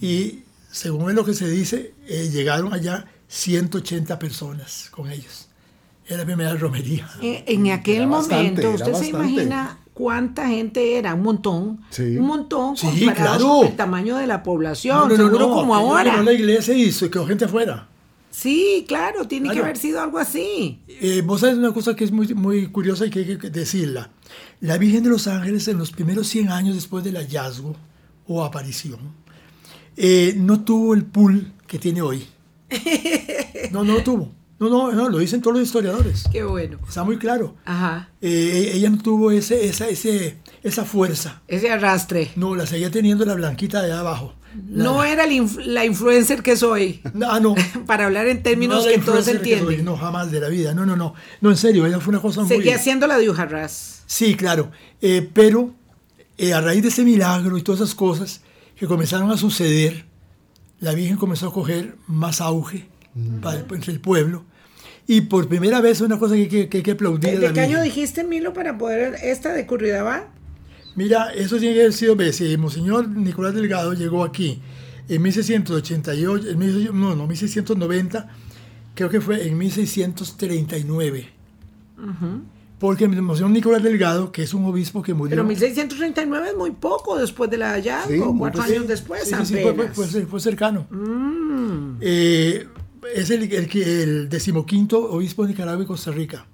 [0.00, 5.48] Y según lo que se dice, eh, llegaron allá 180 personas con ellos.
[6.06, 7.08] Era la primera romería.
[7.18, 7.42] creo.
[7.46, 9.32] En, en aquel Era bastante, momento, era ¿usted se bastante.
[9.32, 11.14] imagina cuánta gente era?
[11.14, 11.80] Un montón.
[11.90, 12.16] Sí.
[12.16, 13.56] Un montón Sí, comparado claro.
[13.58, 15.16] con el tamaño de la población.
[15.16, 16.22] seguro como aquello ahora.
[16.22, 17.88] la iglesia y se quedó gente afuera.
[18.36, 20.82] Sí, claro, tiene que haber sido algo así.
[20.88, 24.10] Eh, Vos sabés una cosa que es muy, muy curiosa y que hay que decirla.
[24.60, 27.74] La Virgen de los Ángeles en los primeros 100 años después del hallazgo
[28.26, 28.98] o aparición,
[29.96, 32.26] eh, no tuvo el pool que tiene hoy.
[33.72, 34.32] No, no lo tuvo.
[34.58, 36.24] No, no, no, lo dicen todos los historiadores.
[36.30, 36.78] Qué bueno.
[36.86, 37.56] Está muy claro.
[37.64, 38.10] Ajá.
[38.20, 41.42] Eh, ella no tuvo ese, esa, ese, esa fuerza.
[41.48, 42.30] Ese arrastre.
[42.36, 44.34] No, la seguía teniendo la blanquita de abajo.
[44.68, 47.00] No era el inf- la influencer que soy.
[47.26, 47.54] Ah, no.
[47.86, 49.84] Para hablar en términos No que todos influencer que soy, entienden.
[49.84, 50.74] no, jamás de la vida.
[50.74, 51.14] No, no, no.
[51.40, 52.48] No, en serio, ella fue una cosa muy...
[52.48, 54.02] Seguía siendo la de Ujarrás.
[54.06, 54.70] Sí, claro.
[55.00, 55.74] Eh, pero
[56.38, 58.40] eh, a raíz de ese milagro y todas esas cosas
[58.76, 60.04] que comenzaron a suceder,
[60.80, 62.86] la Virgen comenzó a coger más auge
[63.42, 64.44] para el- entre el pueblo.
[65.08, 67.36] Y por primera vez una cosa que, hay que, que que aplaudir.
[67.36, 70.28] a ¿De qué año dijiste, Milo, para poder esta de Curridabá?
[70.96, 74.60] Mira, eso tiene que haber sido, ve, si Monseñor Nicolás Delgado llegó aquí
[75.08, 78.28] en 1688, en 1600 no, no, 1690,
[78.94, 81.28] creo que fue en 1639.
[82.78, 85.36] porque Monseñor Nicolás Delgado, que es un obispo que murió...
[85.36, 89.56] Pero 1639 es muy poco después del hallazgo, cuatro años después sí, sí,
[89.92, 90.86] fue, fue, cercano.
[90.90, 91.98] Mm.
[92.00, 92.66] Eh,
[93.14, 96.46] es el, el, el, decimoquinto obispo de Nicaragua y Costa Rica.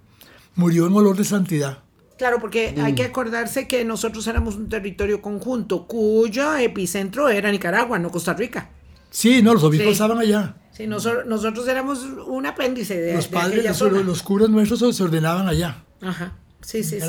[0.56, 1.78] Murió en olor de santidad.
[2.22, 7.98] Claro, porque hay que acordarse que nosotros éramos un territorio conjunto cuyo epicentro era Nicaragua,
[7.98, 8.70] no Costa Rica.
[9.10, 10.54] Sí, no, los obispos estaban allá.
[10.70, 15.48] Sí, nosotros, nosotros éramos un apéndice de, los padres, los, los curas nuestros se ordenaban
[15.48, 15.82] allá.
[16.00, 16.34] Ajá.
[16.60, 17.08] Sí, sí, sí.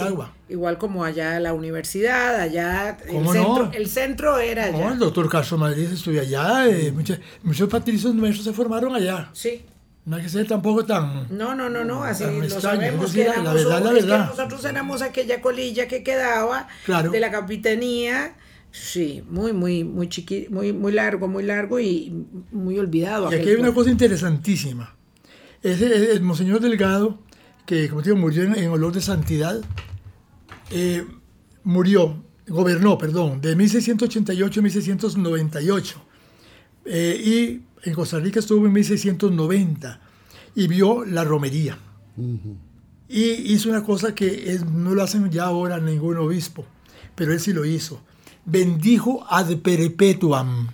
[0.50, 4.94] Igual como allá la universidad, allá el centro, el centro era allá.
[4.94, 9.30] el doctor Castro Madrid estudió allá, eh, muchos, muchos patricios nuestros se formaron allá.
[9.34, 9.64] Sí.
[10.06, 11.28] No hay que ser tampoco tan.
[11.30, 13.14] No, no, no, no, así lo sabemos.
[13.14, 14.30] Que la verdad, la verdad.
[14.30, 18.36] nosotros éramos aquella colilla que quedaba de la capitanía.
[18.72, 23.32] Sí, muy, muy, muy chiqui, muy, muy largo, muy largo y muy olvidado.
[23.32, 24.96] Y aquí hay una cosa interesantísima.
[25.62, 27.20] Ese, el Monseñor Delgado
[27.66, 29.62] que como digo, murió en, olor de santidad,
[30.72, 31.06] eh,
[31.64, 36.06] murió, gobernó, perdón, de 1688 a 1698.
[36.86, 40.00] Eh, y en Costa Rica estuvo en 1690
[40.56, 41.78] y vio la romería.
[43.10, 46.66] Y hizo una cosa que no lo hacen ya ahora ningún obispo,
[47.16, 48.02] pero él sí lo hizo.
[48.46, 50.70] Bendijo ad perpetuam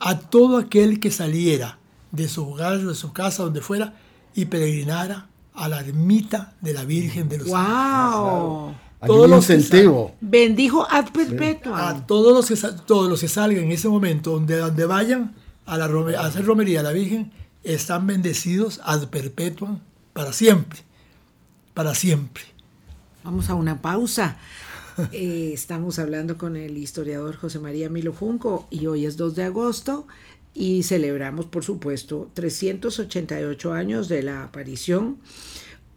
[0.00, 1.78] a todo aquel que saliera
[2.12, 3.94] de su hogar, de su casa, donde fuera,
[4.34, 8.74] y peregrinara a la ermita de la Virgen de los ¡Wow!
[9.06, 10.14] Todos los incentivo.
[10.20, 11.74] Bendijo ad perpetuum.
[11.74, 15.34] A todos los, que, todos los que salgan en ese momento, donde, donde vayan
[15.68, 17.30] a, la, a hacer romería a la Virgen,
[17.62, 19.80] están bendecidos ad perpetuum
[20.12, 20.80] para siempre.
[21.74, 22.44] Para siempre.
[23.22, 24.38] Vamos a una pausa.
[25.12, 29.44] Eh, estamos hablando con el historiador José María Milo Junco y hoy es 2 de
[29.44, 30.08] agosto
[30.54, 35.18] y celebramos, por supuesto, 388 años de la aparición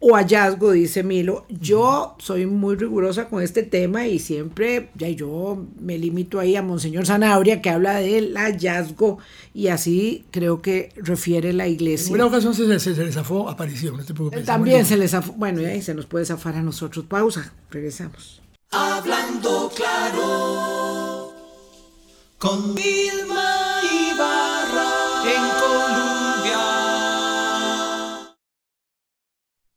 [0.01, 1.45] o hallazgo, dice Milo.
[1.47, 6.63] Yo soy muy rigurosa con este tema y siempre, ya yo me limito ahí a
[6.63, 9.19] Monseñor Zanabria que habla del hallazgo
[9.53, 12.09] y así creo que refiere la iglesia.
[12.09, 14.03] En una ocasión se, se, le zafó aparición,
[14.43, 17.05] También se les zafó, bueno, y ahí se nos puede zafar a nosotros.
[17.05, 18.41] Pausa, regresamos.
[18.71, 21.31] Hablando claro
[22.39, 23.50] con Vilma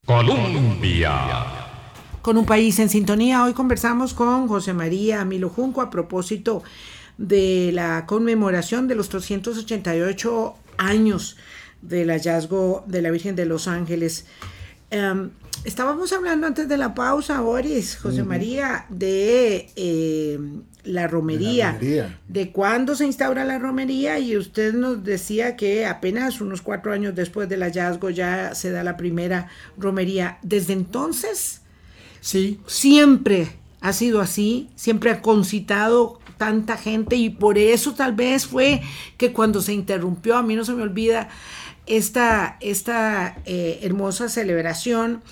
[0.06, 1.46] Colombia.
[2.20, 6.62] Con un país en sintonía, hoy conversamos con José María Milo Junco a propósito
[7.16, 11.36] de la conmemoración de los 388 años
[11.80, 14.26] del hallazgo de la Virgen de los Ángeles.
[14.90, 15.30] Em,
[15.64, 21.78] estábamos hablando antes de la pausa, Boris, José María, de em, la romería,
[22.28, 27.14] de cuándo se instaura la romería y usted nos decía que apenas unos cuatro años
[27.14, 30.38] después del hallazgo ya se da la primera romería.
[30.42, 31.62] Desde entonces,
[32.20, 38.46] sí, siempre ha sido así, siempre ha concitado tanta gente y por eso tal vez
[38.46, 38.82] fue
[39.16, 41.28] que cuando se interrumpió, a mí no se me olvida
[41.86, 45.22] esta, esta eh, hermosa celebración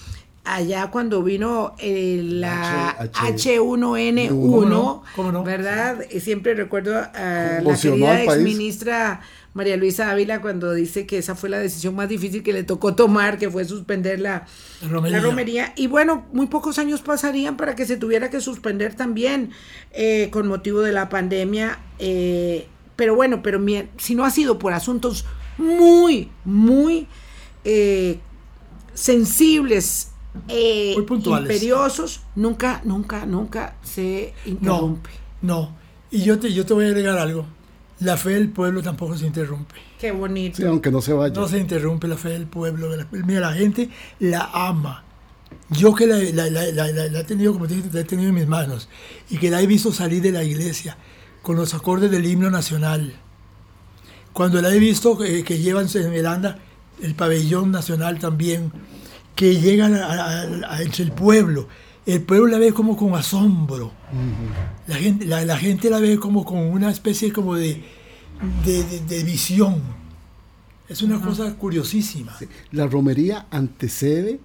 [0.44, 5.02] allá cuando vino eh, la H, 1 n 1
[5.44, 6.04] ¿verdad?
[6.10, 9.20] Y siempre recuerdo a la querida ex ministra
[9.54, 12.94] María Luisa Ávila cuando dice que esa fue la decisión más difícil que le tocó
[12.94, 14.46] tomar, que fue suspender la,
[14.90, 15.74] romería.
[15.76, 19.50] Y bueno, muy pocos años pasarían para que se tuviera que suspender también
[19.92, 21.78] eh, con motivo de la pandemia.
[21.98, 23.60] Eh, pero bueno, pero
[23.98, 25.26] si no ha sido por asuntos
[25.58, 27.06] muy, muy
[28.94, 30.11] sensibles
[30.48, 35.10] eh, imperiosos, nunca, nunca, nunca se interrumpe.
[35.42, 35.74] No,
[36.10, 37.46] y yo te, yo te voy a agregar algo.
[38.00, 39.74] La fe del pueblo tampoco se interrumpe.
[40.00, 40.66] Qué bonito.
[40.68, 41.32] aunque no se vaya.
[41.34, 42.90] No se interrumpe la fe del pueblo.
[43.12, 45.04] Mira, la gente la ama.
[45.70, 48.88] Yo que la, he tenido, como te dije, la he tenido en mis manos
[49.30, 50.96] y que la he visto salir de la iglesia
[51.42, 53.14] con los acordes del himno nacional.
[54.32, 56.58] Cuando la he visto eh, que llevan en Miranda
[57.02, 58.72] el pabellón nacional también,
[59.34, 61.68] que llegan a, entre el pueblo.
[62.04, 63.92] El pueblo la ve como con asombro.
[64.86, 67.82] la, gente, la, gente la ve como con una especie como de,
[68.64, 69.80] de, visión.
[70.88, 72.36] Es una cosa curiosísima.
[72.72, 74.40] La romería antecede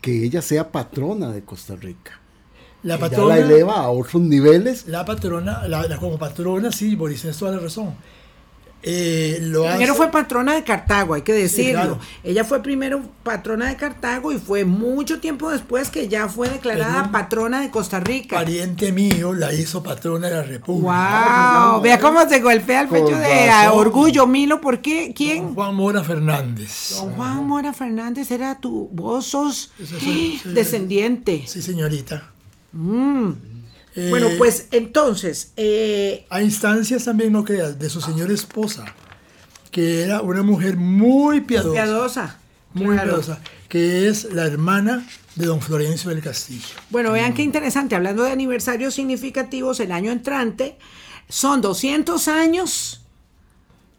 [0.00, 2.20] que ella sea patrona de Costa Rica.
[2.82, 4.86] La patrona la eleva a otros niveles.
[4.86, 7.94] La patrona, la, como patrona, sí, Boris, es toda la razón.
[8.86, 11.72] Eh, lo Primero hace- fue patrona de Cartago, hay que decirlo.
[11.80, 11.98] claro.
[12.22, 17.10] Ella fue primero patrona de Cartago y fue mucho tiempo después que ya fue declarada
[17.10, 18.36] patrona de Costa Rica.
[18.36, 21.70] pariente mío la hizo patrona de la República.
[21.72, 21.80] ¡Wow!
[21.82, 23.78] Vea cómo se golpea el pecho de razón.
[23.78, 24.60] orgullo, Milo.
[24.60, 25.14] ¿Por qué?
[25.16, 25.54] ¿Quién?
[25.54, 26.96] Juan Mora Fernández.
[27.00, 28.90] Don Juan Mora Fernández era tu.
[28.92, 31.44] Vos sos soy- descendiente.
[31.46, 32.30] Sí, señorita.
[32.72, 33.30] Mm.
[33.96, 38.84] Eh, Bueno, pues entonces, eh, A instancias también, no creas, de su señora esposa,
[39.70, 41.72] que era una mujer muy piadosa.
[41.72, 42.38] piadosa.
[42.72, 43.10] Muy Claro.
[43.10, 46.66] piadosa, que es la hermana de don Florencio del Castillo.
[46.90, 47.94] Bueno, vean qué interesante.
[47.94, 50.76] Hablando de aniversarios significativos, el año entrante
[51.28, 53.00] son 200 años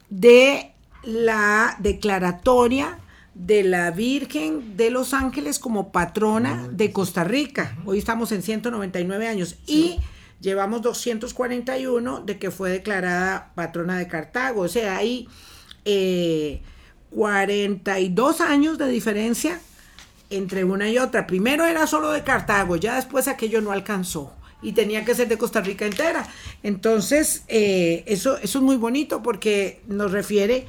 [0.09, 2.99] de la declaratoria
[3.35, 7.77] de la Virgen de los Ángeles como patrona de Costa Rica.
[7.85, 9.97] Hoy estamos en 199 años y
[10.39, 14.61] llevamos 241 de que fue declarada patrona de Cartago.
[14.61, 15.27] O sea, hay
[15.83, 16.61] eh,
[17.11, 19.59] 42 años de diferencia
[20.29, 21.27] entre una y otra.
[21.27, 25.37] Primero era solo de Cartago, ya después aquello no alcanzó y tenía que ser de
[25.37, 26.25] Costa Rica entera.
[26.63, 30.65] Entonces, eh, eso, eso es muy bonito porque nos refiere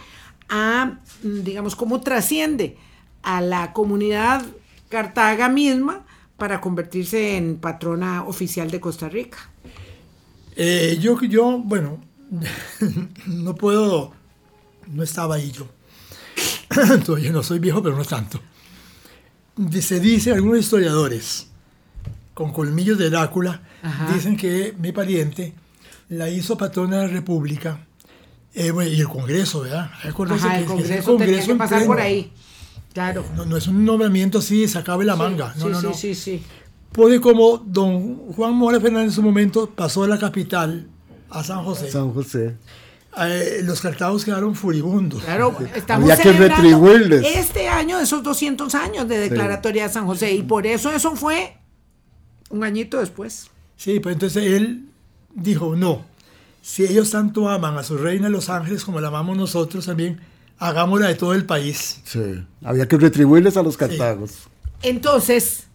[0.49, 2.77] a, digamos, cómo trasciende
[3.23, 4.45] a la comunidad
[4.89, 6.05] Cartaga misma
[6.37, 9.39] para convertirse en patrona oficial de Costa Rica.
[10.55, 12.01] Eh, yo, yo, bueno,
[13.27, 14.13] no puedo,
[14.87, 15.67] no estaba ahí yo.
[17.05, 18.41] Todavía no soy viejo, pero no tanto.
[19.81, 21.49] Se dice, algunos historiadores,
[22.35, 24.13] con colmillos de Drácula, Ajá.
[24.13, 25.55] dicen que mi pariente
[26.11, 27.87] la hizo patrona de la República
[28.57, 29.90] eh, bueno, y el Congreso, ¿verdad?
[30.03, 31.92] Que Ajá, que- el que es Congreso tenía que en pasar pleno.
[31.92, 32.33] por ahí.
[32.92, 33.25] Claro.
[33.37, 35.53] No, no es un nombramiento así, se acabe la manga.
[35.59, 35.95] No, sí, no, sí, no.
[35.95, 36.42] sí, sí.
[36.92, 40.88] Porque como don Juan Mora Fernández en su momento pasó de la capital
[41.29, 42.57] a San José, San José.
[43.19, 45.23] eh, los cartagos quedaron furibundos.
[45.23, 47.23] Claro, estamos Había que retribuirles.
[47.37, 51.59] este año esos 200 años de declaratoria de San José y por eso eso fue
[52.49, 53.51] un añito después.
[53.77, 54.88] Sí, pues entonces él
[55.35, 56.05] dijo, no,
[56.66, 60.18] si ellos tanto aman a su reina de los ángeles como la amamos nosotros también,
[60.59, 62.00] hagámosla de todo el país.
[62.02, 62.44] Sí.
[62.64, 64.33] Había que retribuirles a los cartagos.
[64.83, 65.68] Entonces,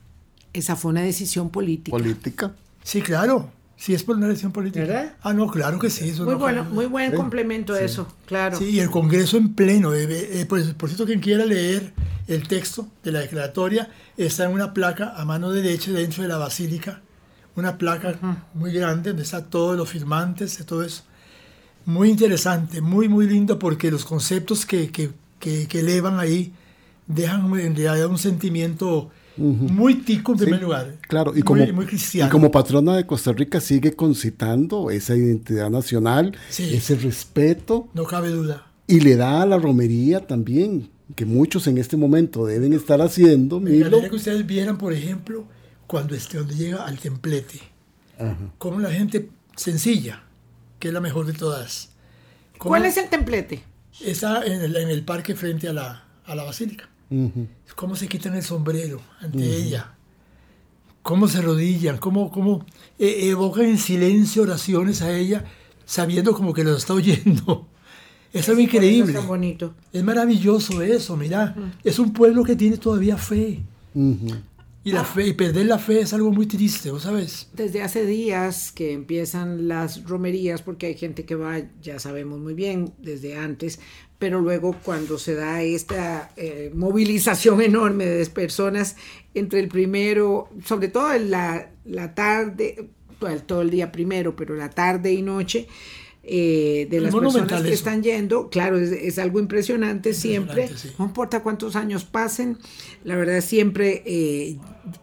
[0.52, 1.98] esa fue una decisión política.
[1.98, 2.52] Política.
[2.84, 4.86] Sí, claro, sí es por una elección política.
[4.86, 5.16] ¿Verdad?
[5.24, 6.10] Ah, no, claro que sí.
[6.10, 8.58] Eso muy no bueno, muy buen complemento eso, claro.
[8.58, 9.94] Sí, y el Congreso en pleno.
[9.94, 11.94] eh, eh, pues, por cierto, quien quiera leer
[12.28, 16.36] el texto de la declaratoria está en una placa a mano derecha dentro de la
[16.36, 17.00] basílica.
[17.56, 18.18] Una placa
[18.54, 21.04] muy grande donde está todos los firmantes y todo eso.
[21.86, 25.10] Muy interesante, muy, muy lindo porque los conceptos que, que,
[25.40, 26.54] que- que elevan ahí
[27.08, 30.96] dejan en realidad un sentimiento muy tico en primer Sí, lugar.
[31.08, 32.28] Claro, y muy, como, muy cristiano.
[32.30, 36.74] y como patrona de Costa Rica sigue concitando esa identidad nacional, Sí.
[36.76, 38.68] ese respeto, No cabe duda.
[38.88, 43.60] y le da a la romería también, que muchos en este momento deben estar haciendo,
[43.60, 45.46] Me encantaría que ustedes vieran, por ejemplo,
[45.92, 47.60] cuando, este, cuando llega al templete.
[48.18, 48.38] Ajá.
[48.60, 50.24] como la gente sencilla,
[50.80, 51.90] que es la mejor de todas.
[52.58, 53.62] cómo ¿Cuál es el templete?
[54.00, 56.88] Está en el, en el parque frente a la, a la basílica.
[57.76, 59.96] Cómo se quitan el sombrero ante ella.
[61.02, 62.66] Cómo se arrodillan, cómo, cómo
[62.98, 65.44] eh, evocan en silencio oraciones a ella,
[65.86, 67.68] sabiendo como que los está oyendo.
[68.34, 69.20] Es algo increíble.
[69.20, 69.74] Es bonito.
[69.92, 71.54] Es maravilloso eso, mira.
[71.84, 73.60] Es un pueblo que tiene todavía fe.
[73.94, 74.28] Ujú.
[74.84, 77.50] Y, la fe, y perder la fe es algo muy triste, ¿vos sabes?
[77.54, 82.56] Desde hace días que empiezan las romerías, porque hay gente que va, ya sabemos muy
[82.56, 83.80] bien, desde antes,
[84.18, 88.96] pero luego cuando se da esta eh, movilización enorme de personas
[89.36, 92.90] entre el primero, sobre todo en la, la tarde,
[93.46, 95.68] todo el día primero, pero la tarde y noche,
[96.24, 97.74] eh, de Es las personas que eso.
[97.74, 100.96] están yendo, claro, es, es algo impresionante siempre, Impresionante, sí.
[101.00, 102.58] no importa cuántos años pasen,
[103.04, 104.58] la verdad siempre eh,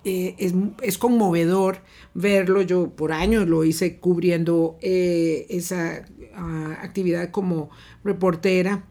[0.04, 1.82] eh, es, es conmovedor
[2.14, 2.62] verlo.
[2.62, 6.04] Yo por años lo hice cubriendo eh, esa
[6.34, 7.70] ah, actividad como
[8.04, 8.84] reportera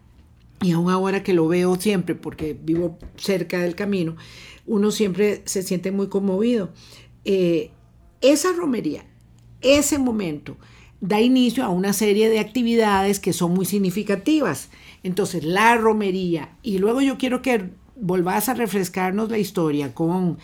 [0.60, 4.16] y aún ahora que lo veo siempre, porque vivo cerca del camino,
[4.66, 6.72] uno siempre se siente muy conmovido.
[7.24, 7.70] Eh,
[8.20, 9.04] esa romería,
[9.60, 10.56] ese momento,
[11.00, 14.68] da inicio a una serie de actividades que son muy significativas.
[15.02, 20.38] Entonces, la romería, y luego yo quiero que volvás a refrescarnos la historia con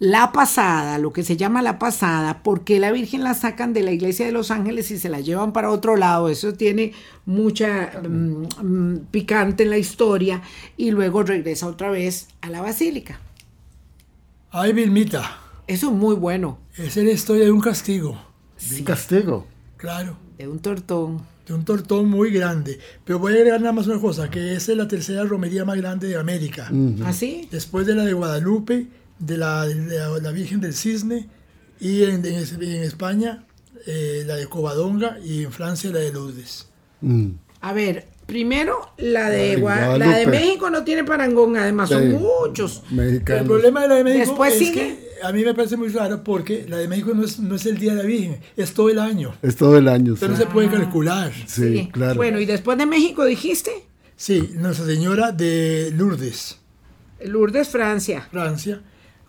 [0.00, 3.82] la pasada, lo que se llama la pasada, ¿por qué la Virgen la sacan de
[3.82, 6.28] la iglesia de los ángeles y se la llevan para otro lado?
[6.28, 6.92] Eso tiene
[7.26, 10.42] mucha mm, mm, picante en la historia
[10.76, 13.20] y luego regresa otra vez a la basílica.
[14.50, 18.16] Ay, Vilmita, Eso es muy bueno, esa es la historia de un castigo.
[18.70, 19.46] Un castigo.
[19.78, 20.18] Claro.
[20.36, 21.22] de un tortón.
[21.46, 22.78] de un tortón muy grande.
[23.06, 25.78] Pero voy a agregar nada más una cosa, que esa es la tercera romería más
[25.78, 26.70] grande de América.
[27.06, 27.48] ¿Así?
[27.50, 28.86] Después de la de Guadalupe,
[29.18, 31.26] de la, de la- la Virgen del Cisne,
[31.80, 33.46] y en, en Es- en España
[33.86, 36.66] eh, la de Covadonga y en Francia la de Lourdes.
[37.00, 37.28] Mm.
[37.62, 40.26] A ver, primero, la de, Gua- la de.
[40.26, 42.82] México no tiene parangón, además son muchos.
[42.90, 43.40] Mexicanos.
[43.42, 44.72] El problema de la de México Después es sigue.
[44.74, 47.66] que a mí me parece muy raro porque la de México no es, no es
[47.66, 49.34] el Día de la Virgen, es todo el año.
[49.42, 50.14] Es todo el año.
[50.14, 50.44] Entonces sí.
[50.44, 51.32] no se puede calcular.
[51.46, 52.14] Sí, claro.
[52.16, 56.58] Bueno, y después de México dijiste, Sí, Nuestra Señora de Lourdes,
[57.20, 58.26] Lourdes, Francia.
[58.30, 58.82] Francia,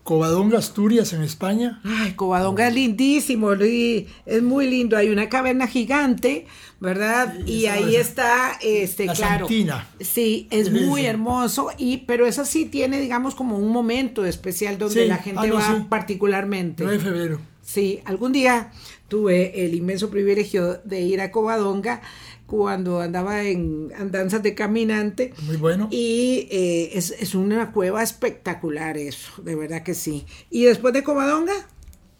[0.09, 4.97] Covadonga, Asturias en España, Ay, Covadonga es lindísimo, li- es muy lindo.
[4.97, 6.47] Hay una caverna gigante,
[6.79, 7.35] ¿verdad?
[7.45, 9.45] Y ahí está, este, la claro.
[9.45, 9.87] Santina.
[9.99, 15.03] Sí, es muy hermoso, y pero esa sí tiene, digamos, como un momento especial donde
[15.03, 15.85] Sí, la gente ah, no, va sí.
[15.87, 16.81] particularmente.
[16.83, 17.41] 9 de febrero.
[17.61, 18.71] Sí, algún día
[19.09, 22.01] tuve el inmenso privilegio de ir a Covadonga
[22.49, 25.33] cuando andaba en andanzas de caminante.
[25.45, 25.87] Muy bueno.
[25.91, 30.25] Y eh, es, es una cueva espectacular eso, de verdad que sí.
[30.49, 31.53] ¿Y después de Covadonga?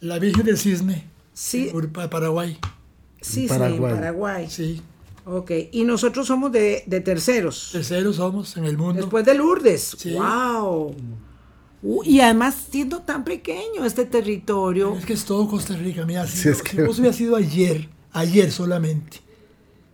[0.01, 2.57] La Virgen del Cisne, Sí, pa- Paraguay.
[3.21, 3.91] sí, sí, Paraguay.
[3.93, 4.47] en Paraguay.
[4.49, 4.81] Sí.
[5.25, 7.69] Ok, y nosotros somos de, de terceros.
[7.71, 9.01] Terceros somos en el mundo.
[9.01, 9.95] Después de Lourdes.
[9.97, 10.13] Sí.
[10.13, 10.95] ¡Wow!
[11.81, 14.95] Uh, y además siendo tan pequeño este territorio.
[14.97, 16.05] Es que es todo Costa Rica.
[16.05, 19.17] Mira, si, Sí, es si que- vos hubieras ido ayer, ayer solamente,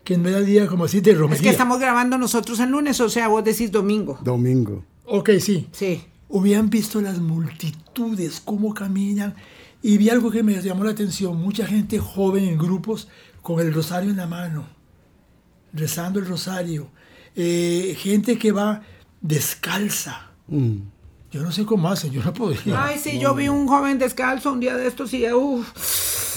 [0.06, 1.44] que no era día como así de Es romería.
[1.44, 4.18] que estamos grabando nosotros el lunes, o sea, vos decís domingo.
[4.22, 4.86] Domingo.
[5.06, 5.68] Ok, sí.
[5.74, 6.02] Sí.
[6.30, 9.36] Hubieran visto las multitudes, cómo caminan.
[9.82, 11.36] Y vi algo que me llamó la atención.
[11.42, 13.08] Mucha gente joven en grupos
[13.42, 14.66] con el rosario en la mano,
[15.74, 16.88] rezando el rosario.
[17.36, 18.82] Eh, gente que va
[19.22, 20.32] descalza.
[20.48, 20.78] Mm.
[21.32, 22.86] Yo no sé cómo hacen, yo no podría.
[22.86, 25.68] Ay, sí, yo vi un joven descalzo un día de estos y uff,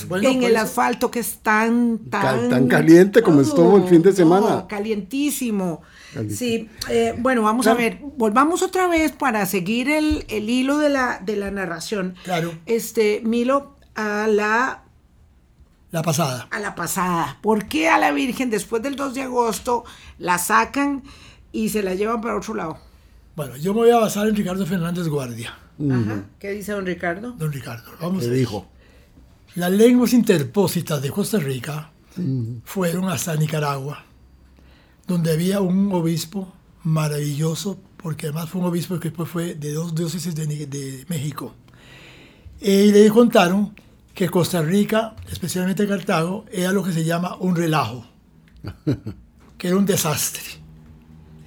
[0.06, 2.48] Bueno, en pues, el asfalto que es tan, tan...
[2.48, 4.66] tan caliente como estuvo el fin de no, semana.
[4.68, 5.80] calientísimo.
[6.12, 6.34] Caliente.
[6.36, 10.88] Sí, eh, bueno, vamos a ver, volvamos otra vez para seguir el, el hilo de
[10.90, 12.14] la, de la narración.
[12.24, 12.52] Claro.
[12.66, 14.82] Este, Milo, a la
[15.90, 16.48] La pasada.
[16.50, 17.38] a la pasada.
[17.42, 19.84] ¿Por qué a la Virgen después del 2 de agosto
[20.18, 21.02] la sacan
[21.52, 22.78] y se la llevan para otro lado?
[23.36, 25.54] Bueno, yo me voy a basar en Ricardo Fernández Guardia.
[25.80, 26.24] Ajá.
[26.40, 27.32] ¿Qué dice don Ricardo?
[27.32, 28.34] Don Ricardo, vamos ver.
[28.36, 28.66] dijo.
[29.58, 31.90] Las lenguas interpósitas de Costa Rica
[32.64, 34.04] fueron hasta Nicaragua,
[35.04, 36.52] donde había un obispo
[36.84, 41.56] maravilloso, porque además fue un obispo que después fue de dos diócesis de, México.
[42.60, 43.74] Eh, y le contaron
[44.14, 48.06] que Costa Rica, especialmente Cartago, era lo que se llama un relajo,
[49.58, 50.44] que era un desastre.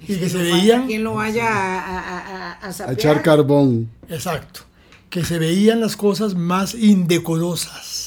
[0.02, 3.88] Y que se veían, Quien lo vaya a, a, a, a echar carbón.
[4.10, 4.60] exacto,
[5.08, 8.01] que se veían las cosas más indecorosas.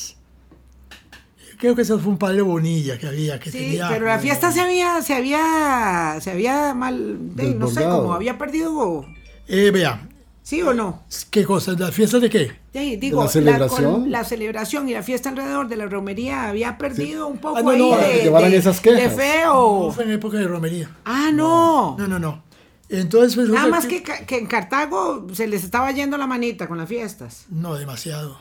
[1.65, 3.89] Creo que ese fue un padre Bonilla que había, que Sí, tenía...
[3.89, 8.37] pero la fiesta se había, se había, se había mal, de- no sé, como había
[8.37, 9.03] perdido,
[9.47, 10.07] Eh, vea,
[10.43, 11.01] ¿sí o no?
[11.31, 11.79] ¿qué cosas?
[11.79, 12.51] ¿Las fiestas de qué?
[12.71, 14.01] Sí, digo, la celebración?
[14.01, 17.63] con la celebración y la fiesta alrededor de la romería había perdido un poco Ah,
[17.63, 19.01] no, ahí no, para de, que llevaran de- esas quejas.
[19.01, 19.91] de No feo.
[19.91, 20.91] fue en época de romería.
[21.03, 21.95] Ah, no.
[21.97, 22.43] No, no, no.
[22.89, 26.77] Entonces, pues, Nada más que, que en Cartago se les estaba yendo la manita con
[26.77, 27.45] las fiestas.
[27.49, 28.37] No, demasiado.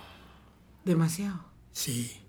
[0.85, 1.41] Demasiado.
[1.73, 2.21] Sí.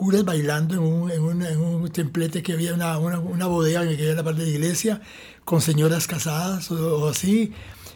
[0.00, 3.82] Curas bailando en un, en un, en un templete que había una, una, una bodega
[3.82, 5.02] que había en la parte de la iglesia,
[5.44, 7.52] con señoras casadas o, o así,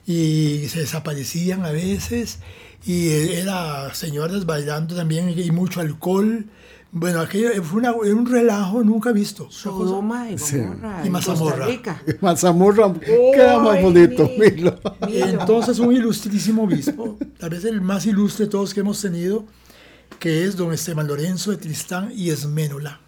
[0.07, 2.41] y se desaparecían a veces,
[2.85, 6.45] y era señoras bailando también, y mucho alcohol.
[6.93, 9.51] Bueno, aquello fue una- un relajo nunca visto.
[9.51, 10.59] Sodoma y Sí.
[10.59, 11.01] Gomorra.
[11.03, 11.67] Y en Mazamorra.
[12.21, 12.95] Mazamorra
[13.35, 14.79] queda más bonito, mi- Milo.
[15.09, 15.27] Milo.
[15.41, 19.45] Entonces un ilustrísimo obispo, tal vez el más ilustre de todos que hemos tenido,
[20.19, 23.01] que es don Esteban Lorenzo de Tristán y Esménola.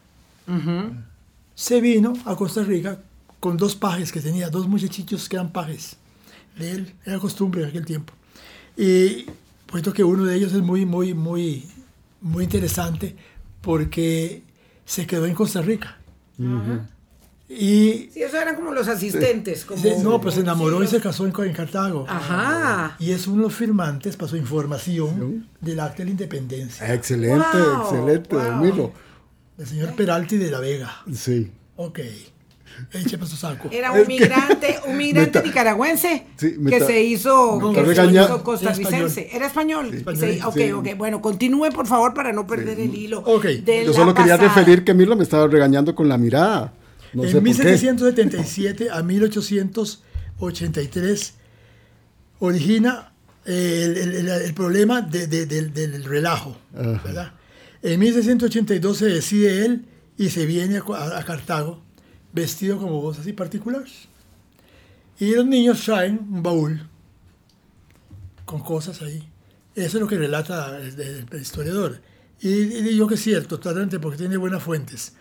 [1.54, 3.00] Se vino a Costa Rica
[3.40, 5.96] con dos pajes que tenía, dos muchachitos que eran pajes
[6.58, 8.12] de él, era costumbre en aquel tiempo.
[8.76, 9.26] Y
[9.66, 11.66] puesto que uno de ellos es muy, muy, muy,
[12.20, 13.16] muy interesante
[13.60, 14.42] porque
[14.84, 15.98] se quedó en Costa Rica.
[17.48, 19.64] Y Sí, eso eran como los asistentes.
[19.64, 22.04] Como, se- no, pues se enamoró sí, y se casó en, en Cartago.
[22.08, 22.96] Ajá.
[22.98, 26.92] Y es uno de los firmantes para su información del acta de la independencia.
[26.92, 28.64] Excelente, Wow, excelente, don wow.
[28.64, 28.92] Milo.
[29.58, 31.02] El señor Peralti de la Vega.
[31.14, 31.50] Sí.
[31.76, 32.00] Ok.
[32.92, 33.68] Eche para su saco.
[33.72, 39.28] Era un migrante, un migrante nicaragüense Sí, que se hizo, No, que se hizo costarricense.
[39.28, 39.94] Era Era español.
[39.94, 40.72] español, Sí, ok, sí.
[40.72, 40.88] ok.
[40.98, 43.20] Bueno, continúe por favor para no perder el hilo.
[43.20, 43.44] Ok.
[43.46, 44.54] de Yo la solo quería pasada.
[44.54, 46.74] referir que Milo me estaba regañando con la mirada.
[47.16, 47.48] No en por qué.
[47.48, 51.34] 1777 a 1883
[52.38, 53.12] origina
[53.44, 56.56] eh, el, el- el- problema de- de- del, del relajo.
[56.72, 57.32] ¿verdad?
[57.82, 59.84] En 1682 se decide él
[60.18, 61.82] y se viene a, a Cartago
[62.32, 63.84] vestido como vos, así particular.
[65.18, 66.86] Y los niños traen un baúl
[68.44, 69.26] con cosas ahí.
[69.74, 72.00] Eso es lo que relata el, el- el historiador.
[72.40, 75.14] Y, y digo que es cierto, totalmente, porque tiene buenas fuentes.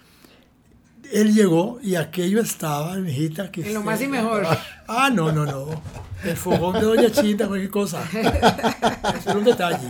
[1.13, 3.61] Él llegó y aquello estaba, mijita, que...
[3.61, 4.45] En lo se- más y mejor.
[4.87, 5.81] Ah, no, no, no.
[6.23, 8.03] El fogón de Doña Chinta, cualquier cosa.
[8.11, 9.87] Eso es un detalle.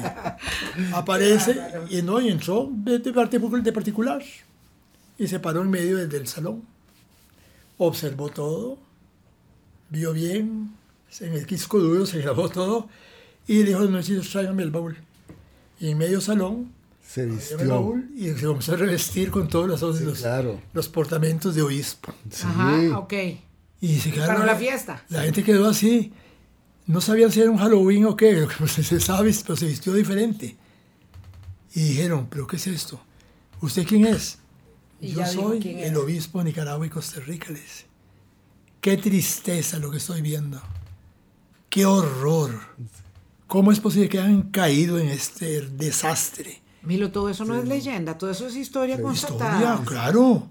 [0.94, 1.60] Aparece
[1.90, 4.22] y no, y entró de, de particu- de particular.
[5.18, 6.64] Y se paró en medio del, del salón.
[7.78, 8.78] Observó todo.
[9.90, 10.74] Vio bien.
[11.22, 12.90] En el quisco duro se grabó todo.
[13.48, 14.98] Y dijo, no chicos, tráigame el baúl.
[15.80, 16.74] Y en medio salón,
[17.08, 17.96] Se vistió.
[18.16, 20.60] y se comenzó a revestir con todos los, los, claro.
[20.74, 22.14] los portamentos de obispo.
[22.30, 22.44] Sí.
[22.46, 23.14] Ajá, ok.
[23.82, 25.04] Y se quedaron- Para la fiesta.
[25.10, 26.12] La gente quedó así.
[26.88, 28.48] No sabían si era un Halloween o qué.
[28.58, 30.58] Pues se sabe, pero se vistió diferente.
[31.74, 33.00] Y dijeron, ¿pero qué es esto?
[33.62, 34.40] ¿Usted quién es?
[35.02, 36.00] Y Yo soy el era.
[36.00, 37.86] obispo de Nicaragua y Costa Rica, le dice.
[38.82, 40.62] Qué tristeza lo que estoy viendo.
[41.70, 42.60] Qué horror.
[43.48, 46.62] ¿Cómo es posible que hayan caído en este desastre?
[46.86, 49.60] Milo, todo eso no es leyenda, todo eso es historia constatada.
[49.60, 50.48] Historia, claro.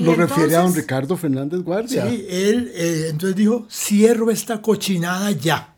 [0.00, 2.08] Lo, refiere a don Ricardo Fernández Guardia.
[2.08, 5.74] Sí, él eh, entonces dijo, cierro esta cochinada ya.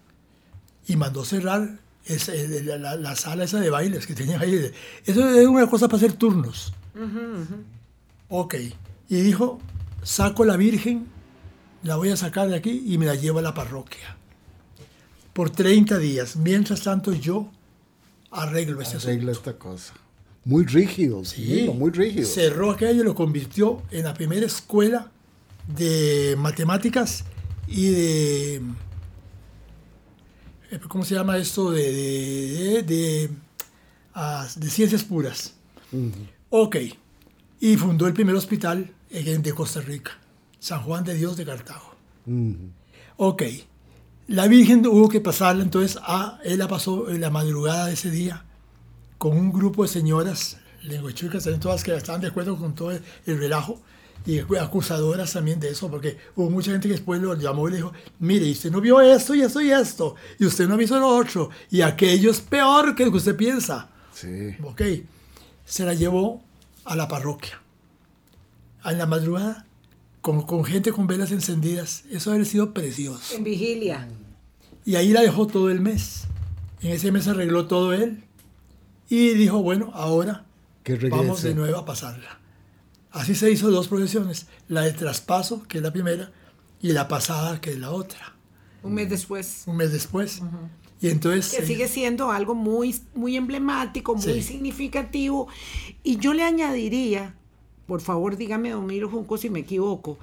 [0.88, 4.70] Y mandó cerrar esa- el- la, la- la sala esa de bailes que tenían ahí.
[5.06, 6.72] Eso es una cosa para hacer turnos.
[8.28, 8.54] Ok.
[9.08, 9.58] Y dijo,
[10.02, 11.06] saco la Virgen,
[11.82, 14.16] la voy a sacar de aquí y me la llevo a la parroquia.
[15.32, 16.36] Por 30 días.
[16.36, 17.50] Mientras tanto yo
[18.32, 19.12] arreglo este asunto.
[19.12, 19.94] Arregla esta cosa.
[20.44, 22.26] Muy rígido, sí, muy rígido.
[22.26, 25.10] Cerró aquello y lo convirtió en la primera escuela
[25.68, 27.24] de matemáticas
[27.68, 28.54] y de.
[30.70, 31.70] eh, ¿Cómo se llama esto?
[31.70, 33.30] De, de, de, de,
[34.14, 35.54] ah, de ciencias puras.
[36.50, 36.76] Ok.
[37.60, 40.18] Y fundó el primer hospital de Costa Rica,
[40.58, 41.94] San Juan de Dios de Cartago.
[42.26, 42.70] Ujú.
[43.16, 43.42] Ok.
[44.32, 46.38] La Virgen hubo que pasarla entonces a.
[46.42, 48.46] Él la pasó en la madrugada de ese día
[49.18, 53.38] con un grupo de señoras, lenguachucas, todas que estaban de acuerdo con todo el, el
[53.38, 53.82] relajo
[54.24, 57.76] y acusadoras también de eso, porque hubo mucha gente que después lo llamó y le
[57.76, 61.08] dijo: Mire, usted no vio esto y esto y esto, y usted no visto lo
[61.08, 63.90] otro, y aquello es peor que lo que usted piensa.
[64.14, 64.56] Sí.
[64.62, 64.80] Ok.
[65.66, 66.42] Se la llevó
[66.86, 67.60] a la parroquia.
[68.82, 69.66] En la madrugada,
[70.22, 72.04] con, con gente con velas encendidas.
[72.10, 73.36] Eso habría sido precioso.
[73.36, 74.08] En vigilia.
[74.84, 76.24] Y ahí la dejó todo el mes.
[76.80, 78.24] En ese mes arregló todo él.
[79.08, 80.44] Y dijo, bueno, ahora
[81.10, 82.40] vamos de nuevo a pasarla.
[83.10, 84.46] Así se hizo dos procesiones.
[84.68, 86.32] La de traspaso, que es la primera,
[86.80, 88.34] y la pasada, que es la otra.
[88.82, 89.64] Un mes después.
[89.66, 90.42] Un mes después.
[91.00, 91.52] Y entonces...
[91.54, 94.42] Que eh, sigue siendo algo muy, muy emblemático, muy Sí.
[94.42, 95.48] significativo.
[96.02, 97.34] Y yo le añadiría,
[97.86, 100.18] por favor dígame, don Miro Junco, si me equivoco,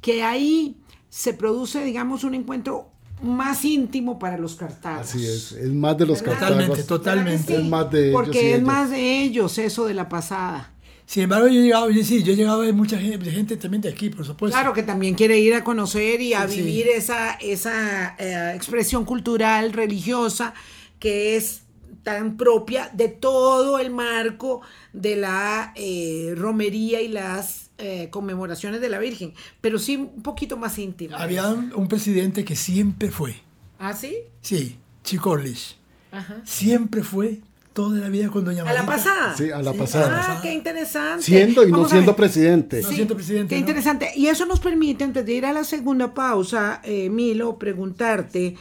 [0.00, 0.76] que ahí
[1.08, 2.90] se produce, digamos, un encuentro
[3.22, 5.08] más íntimo para los cartagos.
[5.08, 5.52] Así es.
[5.52, 6.86] Es más de los Totalmente, cartagos.
[6.86, 7.52] totalmente.
[7.54, 8.66] ¿Verdad que Es más de ellos Porque es ellos.
[8.66, 10.70] más de ellos eso de la pasada.
[11.06, 13.56] Sin embargo, yo he llegado, yo sí, yo he llegado a ver mucha gente, gente
[13.58, 14.56] también de aquí, por supuesto.
[14.58, 16.62] Claro que también quiere ir a conocer y a Sí, sí.
[16.62, 20.54] vivir esa, esa eh, expresión cultural, religiosa,
[20.98, 21.60] que es
[22.04, 24.62] tan propia de todo el marco
[24.94, 30.56] de la eh, romería y las eh, conmemoraciones de la Virgen, pero sí un poquito
[30.56, 31.18] más íntima.
[31.18, 33.36] Había un, un presidente que siempre fue,
[33.78, 34.16] ¿Ah, sí?
[34.40, 35.76] sí, Chico Orlich,
[36.10, 36.40] Ajá.
[36.44, 37.40] siempre fue
[37.74, 39.36] toda la vida con Doña ¿A la pasada?
[39.36, 40.24] Sí, a la Sí, pasada.
[40.36, 41.24] Ah, qué interesante.
[41.24, 42.80] Siendo y no Vamos siendo presidente.
[42.80, 43.66] No siendo presidente, Qué ¿no?
[43.66, 44.12] interesante.
[44.14, 48.54] Y eso nos permite, antes de ir a la segunda pausa, eh, Milo, preguntarte,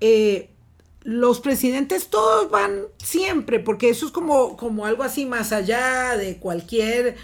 [0.00, 0.50] eh,
[1.02, 6.36] los presidentes todos van siempre, porque eso es como, como algo así más allá de
[6.36, 7.16] cualquier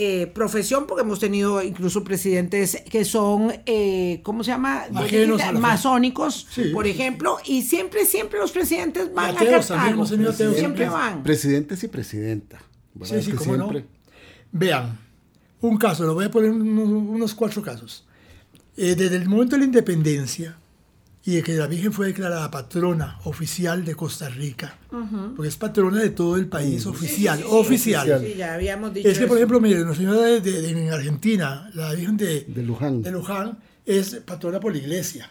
[0.00, 4.84] eh, profesión, porque hemos tenido incluso presidentes que son, eh, ¿cómo se llama?
[4.94, 5.52] A.
[5.52, 10.36] Masónicos, Sí, por sí, ejemplo, y siempre, siempre los presidentes van a ateos tenido ateos
[10.36, 10.88] Siempre siempre.
[10.88, 11.22] van.
[11.24, 12.62] Presidentes y presidenta.
[13.02, 13.72] Sí, sí, cómo no.
[14.52, 14.98] Vean,
[15.60, 18.06] un caso, lo voy a poner unos, unos cuatro casos.
[18.76, 20.56] Eh, desde el momento de la independencia
[21.28, 24.78] y de que la Virgen fue declarada patrona oficial de Costa Rica,
[25.36, 28.00] porque es patrona de todo el país, oficial, oficial.
[28.10, 28.24] Oficial.
[28.26, 30.90] Sí, ya habíamos dicho Es que, por ejemplo, miren, la señora de, de- de- en
[30.90, 33.02] Argentina, la Virgen de, De Luján.
[33.02, 35.30] de Luján, es patrona por la iglesia.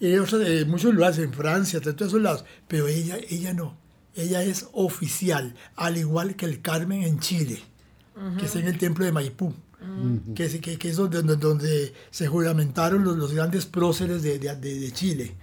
[0.00, 2.44] Y otros, eh, muchos lugares, en Francia, de todos esos lados.
[2.66, 3.76] Pero ella, ella no.
[4.14, 7.58] Ella es oficial, al igual que el Carmen en Chile,
[8.38, 9.52] que está en el templo de Maipú.
[10.34, 14.92] Que, que- que es donde, donde, se juramentaron los, los grandes próceres de, de- de-
[14.92, 15.34] Chile.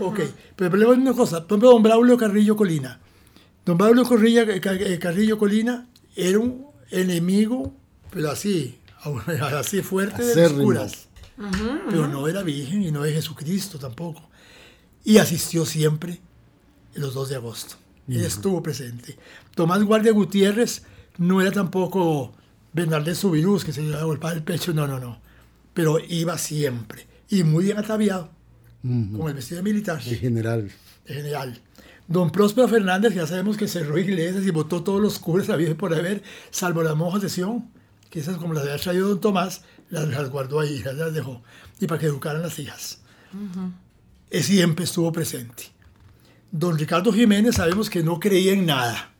[0.00, 0.20] Ok,
[0.54, 1.40] pero el problema es una cosa.
[1.46, 3.00] Por ejemplo, don Braulio Carrillo Colina.
[3.64, 7.74] Don Braulio Corrilla- Ca- eh, Carrillo Colina era un enemigo,
[8.10, 8.78] pero así,
[9.56, 11.08] así fuerte de los curas.
[11.90, 14.28] Pero no era virgen y no es Jesucristo tampoco.
[15.04, 16.20] Y asistió siempre
[16.94, 17.76] los 2 de agosto.
[18.08, 19.16] Él estuvo presente.
[19.54, 20.82] Tomás Guardia Gutiérrez
[21.18, 22.32] no era tampoco
[22.72, 25.20] Bernardés Subirús, que se le golpeaba el pecho, no, no, no.
[25.74, 27.06] Pero iba siempre.
[27.28, 28.30] Y muy bien ataviado,
[28.82, 30.02] con el vestido militar.
[30.02, 30.70] De general.
[31.06, 31.60] De general.
[32.06, 35.92] Don Próspero Fernández, ya sabemos que cerró iglesias y votó todos los curas vida por
[35.94, 37.70] haber, salvo las monjas de Sion,
[38.08, 41.42] que esas como las había traído don Tomás, las, guardó ahí, las dejó,
[41.80, 43.00] y para que educaran las hijas.
[43.32, 43.70] Uh
[44.30, 45.64] Siempre estuvo presente.
[46.50, 49.10] Don Ricardo Jiménez sabemos que no creía en nada.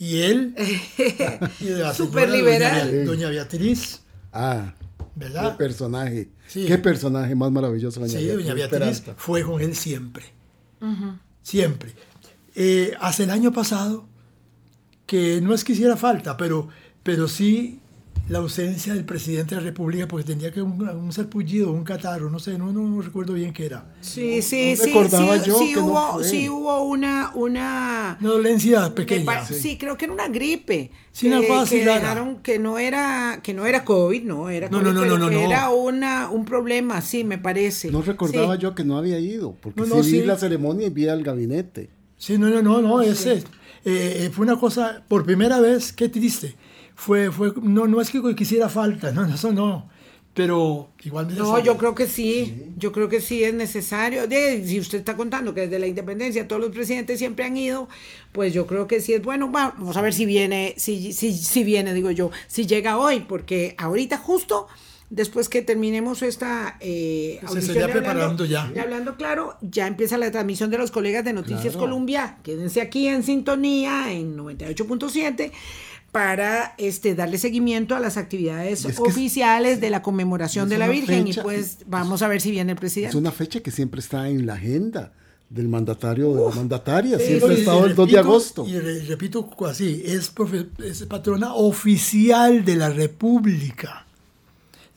[0.00, 0.54] Y él,
[1.94, 3.04] súper liberal.
[3.04, 4.00] Doña, Beatriz.
[4.32, 4.72] Ah,
[5.14, 5.52] ¿verdad?
[5.52, 6.30] Qué personaje.
[6.50, 8.00] Qué personaje más maravilloso.
[8.00, 10.24] Doña sí, Doña Beatriz fue con él siempre.
[11.42, 11.92] Siempre.
[12.54, 14.08] Eh, hace el año pasado,
[15.04, 16.68] que no es que hiciera falta, pero,
[17.02, 17.80] pero sí
[18.30, 22.30] la ausencia del presidente de la República porque tenía que un, un sarpullido, un catarro,
[22.30, 23.92] no sé, no, no, recuerdo bien qué era.
[24.00, 29.44] Sí, sí, sí, sí, sí, hubo, sí hubo una, una, dolencia pequeña.
[29.44, 29.76] sí.
[29.76, 30.92] creo que era una gripe.
[31.10, 34.80] Sí, una cosa que dejaron que no era que no era COVID, no era COVID,
[34.80, 37.90] no, no, no, no, era una un problema, sí, me parece.
[37.90, 41.24] No recordaba yo que no había ido, porque sí vi la ceremonia y vi al
[41.24, 41.90] gabinete.
[42.16, 43.42] Sí, no, no, no, no, ese
[43.84, 46.56] eh, eh, fue una cosa por primera vez, qué triste
[47.00, 49.88] fue, fue no, no es que quisiera falta, no, eso no,
[50.34, 54.28] pero igual No, yo creo que sí, yo creo que sí es necesario.
[54.28, 57.88] De, si usted está contando que desde la independencia todos los presidentes siempre han ido,
[58.32, 59.50] pues yo creo que sí es bueno.
[59.50, 63.74] Vamos a ver si viene, si, si, si viene, digo yo, si llega hoy, porque
[63.78, 64.68] ahorita justo
[65.10, 68.72] después que terminemos esta eh, se estaría preparando ya.
[68.80, 72.38] Hablando claro, ya empieza la transmisión de los colegas de Noticias Colombia.
[72.42, 75.50] Quédense aquí en sintonía en 98.7
[76.12, 81.34] para este, darle seguimiento a las actividades oficiales de la conmemoración de la Virgen y
[81.34, 83.10] pues vamos a ver si viene el presidente.
[83.10, 85.12] Es una fecha que siempre está en la agenda
[85.48, 88.66] del mandatario de la mandataria, siempre ha estado el 2 de agosto.
[88.66, 90.32] Y repito así, es,
[90.84, 94.06] es patrona oficial de la República.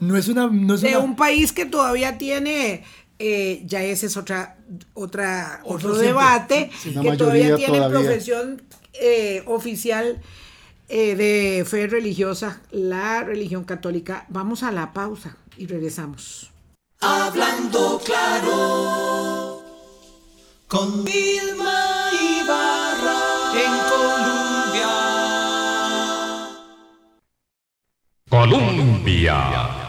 [0.08, 0.47] No es una...
[0.47, 2.84] No de un país que todavía tiene
[3.20, 4.58] eh, ya ese es otra,
[4.93, 8.62] otra, otro, debate, que todavía tiene profesión
[8.93, 10.22] eh, oficial
[10.89, 14.26] eh, de fe religiosa, la religión católica.
[14.30, 16.51] Vamos a la pausa y regresamos.
[16.99, 19.64] Hablando claro
[20.68, 22.10] con Vilma
[22.41, 23.22] Ibarra
[23.56, 24.89] en Colombia.
[28.30, 29.82] Colombia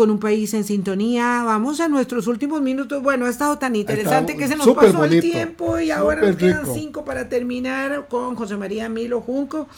[0.00, 1.42] con un país en sintonía.
[1.44, 3.02] Vamos a nuestros últimos minutos.
[3.02, 6.64] Bueno, ha estado tan interesante que se nos pasó el tiempo y ahora nos quedan
[6.72, 9.68] cinco para terminar con José María Milo Junco.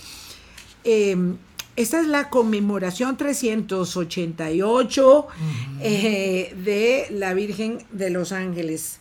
[0.84, 1.38] Em,
[1.74, 5.26] esta es la conmemoración 388
[5.80, 9.00] eh, de la Virgen de los Ángeles.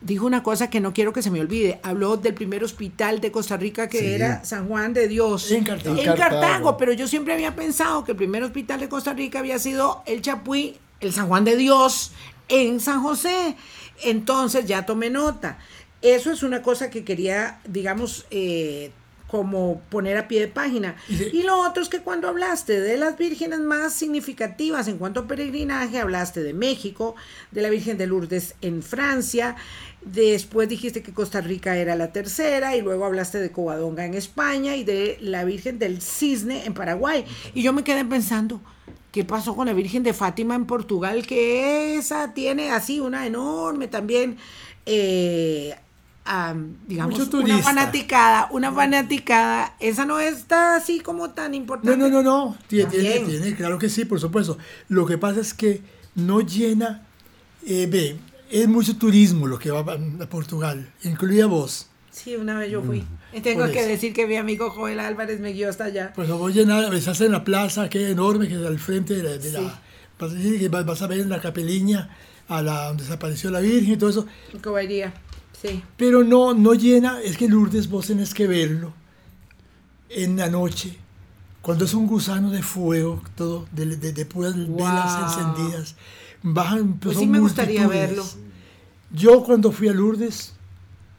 [0.00, 1.78] Dijo una cosa que no quiero que se me olvide.
[1.82, 5.50] Habló del primer hospital de Costa Rica que era San Juan de Dios.
[5.50, 5.98] En Cartago.
[5.98, 6.76] En Cartago.
[6.78, 10.22] pero yo siempre había pensado que el primer hospital de Costa Rica había sido el
[10.22, 12.12] Chapuí, el San Juan de Dios,
[12.48, 13.56] en San José.
[14.02, 15.58] Entonces ya tomé nota.
[16.02, 18.92] Eso es una cosa que quería, digamos, eh,
[19.30, 20.96] como poner a pie de página.
[21.08, 25.28] Y lo otro es que cuando hablaste de las vírgenes más significativas en cuanto a
[25.28, 27.14] peregrinaje, hablaste de México,
[27.52, 29.54] de la Virgen de Lourdes en Francia,
[30.02, 34.74] después dijiste que Costa Rica era la tercera y luego hablaste de Covadonga en España
[34.74, 37.24] y de la Virgen del Cisne en Paraguay.
[37.54, 38.60] Y yo me quedé pensando,
[39.12, 41.24] ¿qué pasó con la Virgen de Fátima en Portugal?
[41.24, 44.38] Que esa tiene así una enorme también...
[44.86, 45.76] Eh,
[46.86, 51.96] digamos, una fanaticada, una fanaticada, esa no está así como tan importante.
[51.96, 54.56] No, no, no, no, tiene, tiene, claro que sí, por supuesto.
[54.88, 55.80] Lo que pasa es que
[56.14, 57.06] no llena,
[57.66, 58.16] eh, ve,
[58.50, 61.88] es mucho turismo lo que va a Portugal, incluida vos.
[62.10, 63.04] Sí, una vez yo fui.
[63.32, 63.42] Mm.
[63.42, 66.12] tengo que decir que mi amigo Joel Álvarez me guió hasta allá.
[66.14, 69.14] Pues lo voy a llenar, veces en la plaza, que enorme, que es al frente
[69.14, 69.38] de la...
[69.38, 69.80] De la
[70.84, 72.10] vas, a ver en la capeliña
[72.48, 74.26] a la donde desapareció la Virgen y todo eso.
[74.62, 75.12] Cobería.
[75.96, 78.92] Pero no, no llena, es que Lourdes vos tenés que verlo
[80.08, 80.96] en la noche,
[81.62, 85.96] cuando es un gusano de fuego, todo, de, de, puras velas encendidas.
[86.42, 88.24] Bajan, pues, pues sí me gustaría verlo.
[89.12, 90.54] Yo cuando fui a Lourdes,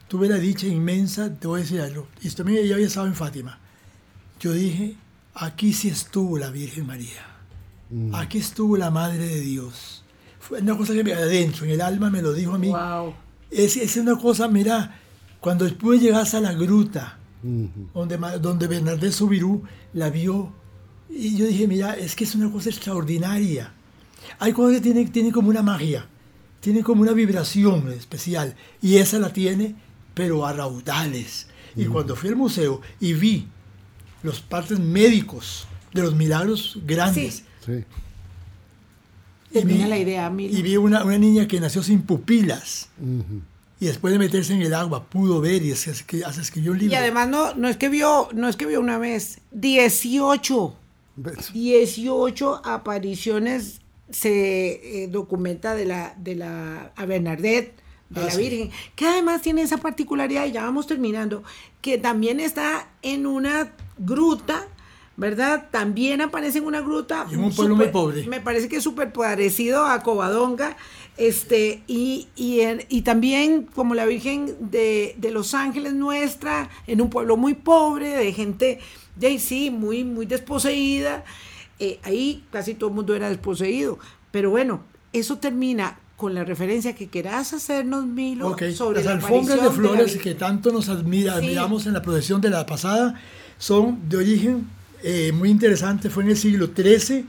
[0.08, 3.14] tuve la dicha inmensa, te voy a decir algo, y esto ya había estado en
[3.14, 3.58] Fátima.
[4.40, 4.96] Yo dije,
[5.34, 7.26] aquí sí estuvo la Virgen María.
[7.90, 8.14] Mm.
[8.14, 10.02] Aquí estuvo la Madre de Dios.
[10.40, 12.68] Fue una cosa que me adentro, en el alma me lo dijo a mí.
[12.68, 13.14] Wow.
[13.52, 14.98] Es, es una cosa, mira,
[15.40, 20.52] cuando después llegas a la gruta, donde, donde Bernardés Subirú la vio
[21.10, 23.72] Y yo dije, mira, es que es una cosa extraordinaria.
[24.38, 26.06] Hay cosas que tienen, tienen como una magia,
[26.60, 28.54] tienen como una vibración especial.
[28.80, 29.74] Y esa la tiene,
[30.14, 31.48] pero a raudales.
[31.74, 33.48] Y cuando fui al museo y vi
[34.22, 37.84] los partes médicos de los milagros grandes, Sí.
[39.60, 40.56] Y vi- la idea, Milo.
[40.56, 42.88] Y vi una, una niña que nació sin pupilas.
[43.80, 46.72] Y después de meterse en el agua pudo ver y es- es que hasta escribió
[46.72, 46.92] un libro.
[46.92, 50.74] Y además no, no es que vio, no es que vio una vez, 18,
[51.16, 51.52] ¿Ves?
[51.52, 53.80] 18 apariciones
[54.10, 57.74] se eh, documenta de la, de la a Bernadette,
[58.10, 58.42] de Ah, la sí.
[58.42, 61.42] Virgen, que además tiene esa particularidad, y ya vamos terminando,
[61.80, 64.68] que también está en una gruta,
[65.16, 65.68] ¿verdad?
[65.70, 67.26] También aparece en una gruta.
[67.30, 68.26] Y en un pueblo muy pobre.
[68.26, 70.76] Me parece que es súper parecido a Covadonga.
[71.18, 77.00] Este, y, y, en- y también como la Virgen de, de Los Ángeles nuestra, en
[77.02, 78.80] un pueblo muy pobre, de gente,
[79.16, 81.24] de ahí sí, muy, muy desposeída.
[81.78, 83.98] Eh, ahí casi todo el mundo era desposeído.
[84.30, 84.82] Pero bueno,
[85.12, 89.70] eso termina con la referencia que querás hacernos, Milo, Ok, sobre las la alfombras de
[89.70, 91.38] flores que tanto nos admira, Sí.
[91.46, 93.20] admiramos en la procesión de la pasada
[93.58, 94.66] son de origen
[95.02, 96.10] eh, muy interesante.
[96.10, 97.24] Fue en el siglo XIII,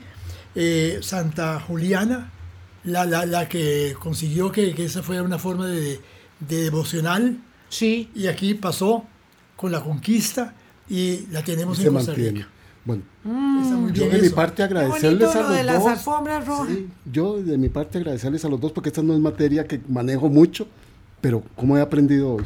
[0.54, 2.30] eh, Santa Juliana,
[2.84, 6.00] la, la, la que consiguió que, que esa fuera una forma de,
[6.40, 7.38] de devocional.
[7.68, 9.04] Sí, Y aquí pasó
[9.56, 10.54] con la conquista
[10.88, 12.38] y la tenemos se en Costa mantiene.
[12.40, 12.48] Rica.
[12.84, 13.02] Bueno,
[13.62, 15.92] Está muy yo de mi parte agradecerles a lo de los las dos.
[15.92, 16.68] alfombras rojas.
[16.68, 19.80] Sí, yo de mi parte agradecerles a los dos porque esta no es materia que
[19.88, 20.68] manejo mucho,
[21.22, 22.44] pero como he aprendido hoy.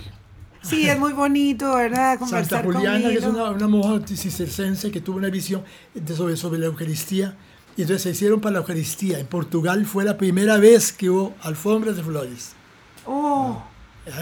[0.63, 2.19] Sí, es muy bonito, ¿verdad?
[2.29, 5.63] Santa Juliana, con que es una, una monja cistercense que tuvo una visión
[5.95, 7.37] de- sobre, sobre la Eucaristía.
[7.77, 9.19] Y entonces se hicieron para la Eucaristía.
[9.21, 12.53] En Portugal fue la primera vez que hubo alfombras de flores.
[13.07, 13.63] Oh.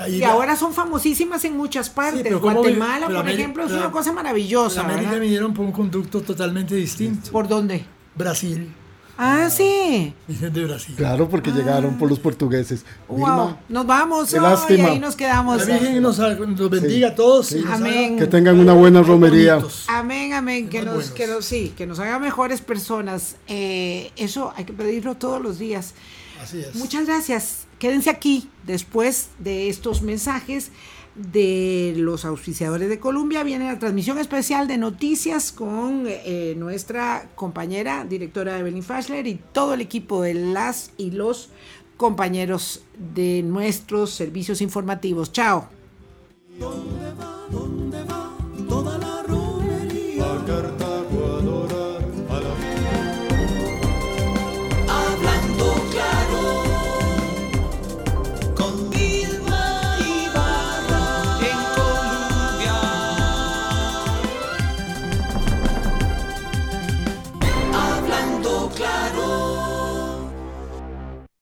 [0.02, 2.32] Ahí Y la- ahora son famosísimas en muchas partes.
[2.34, 4.80] ¿cómo Guatemala, por ejemplo, es pero- una cosa Los maravillosa.
[4.82, 5.20] América ¿verdad?
[5.22, 7.30] vinieron por un conducto totalmente distinto.
[7.32, 7.84] ¿Por dónde?
[8.14, 8.72] Brasil.
[9.18, 10.12] Ah, sí.
[10.28, 10.94] Vienen de Brasil.
[10.96, 12.84] Claro, porque llegaron por los portugueses.
[13.08, 13.16] Wow.
[13.16, 14.30] Vilma, Nos vamos.
[14.30, 14.88] qué lástima.
[14.88, 15.66] ahí nos quedamos.
[15.66, 17.52] La Virgen nos, nos bendiga a todos.
[17.52, 18.18] y haga Amén.
[18.18, 19.60] que tengan una buena romería.
[19.88, 20.68] Amén, amén.
[20.68, 23.36] Que nos, que nos, sí, que nos haga mejores personas.
[23.48, 25.94] Eh, eso hay que pedirlo todos los días.
[26.42, 26.74] Así es.
[26.74, 27.66] Muchas gracias.
[27.78, 30.70] Quédense aquí después de estos mensajes
[31.16, 38.04] de los auspiciadores de Colombia viene la transmisión especial de noticias con eh, nuestra compañera,
[38.04, 41.48] directora Evelyn Fashler y todo el equipo de las y los
[41.96, 42.82] compañeros
[43.14, 45.32] de nuestros servicios informativos.
[45.32, 45.68] Chao.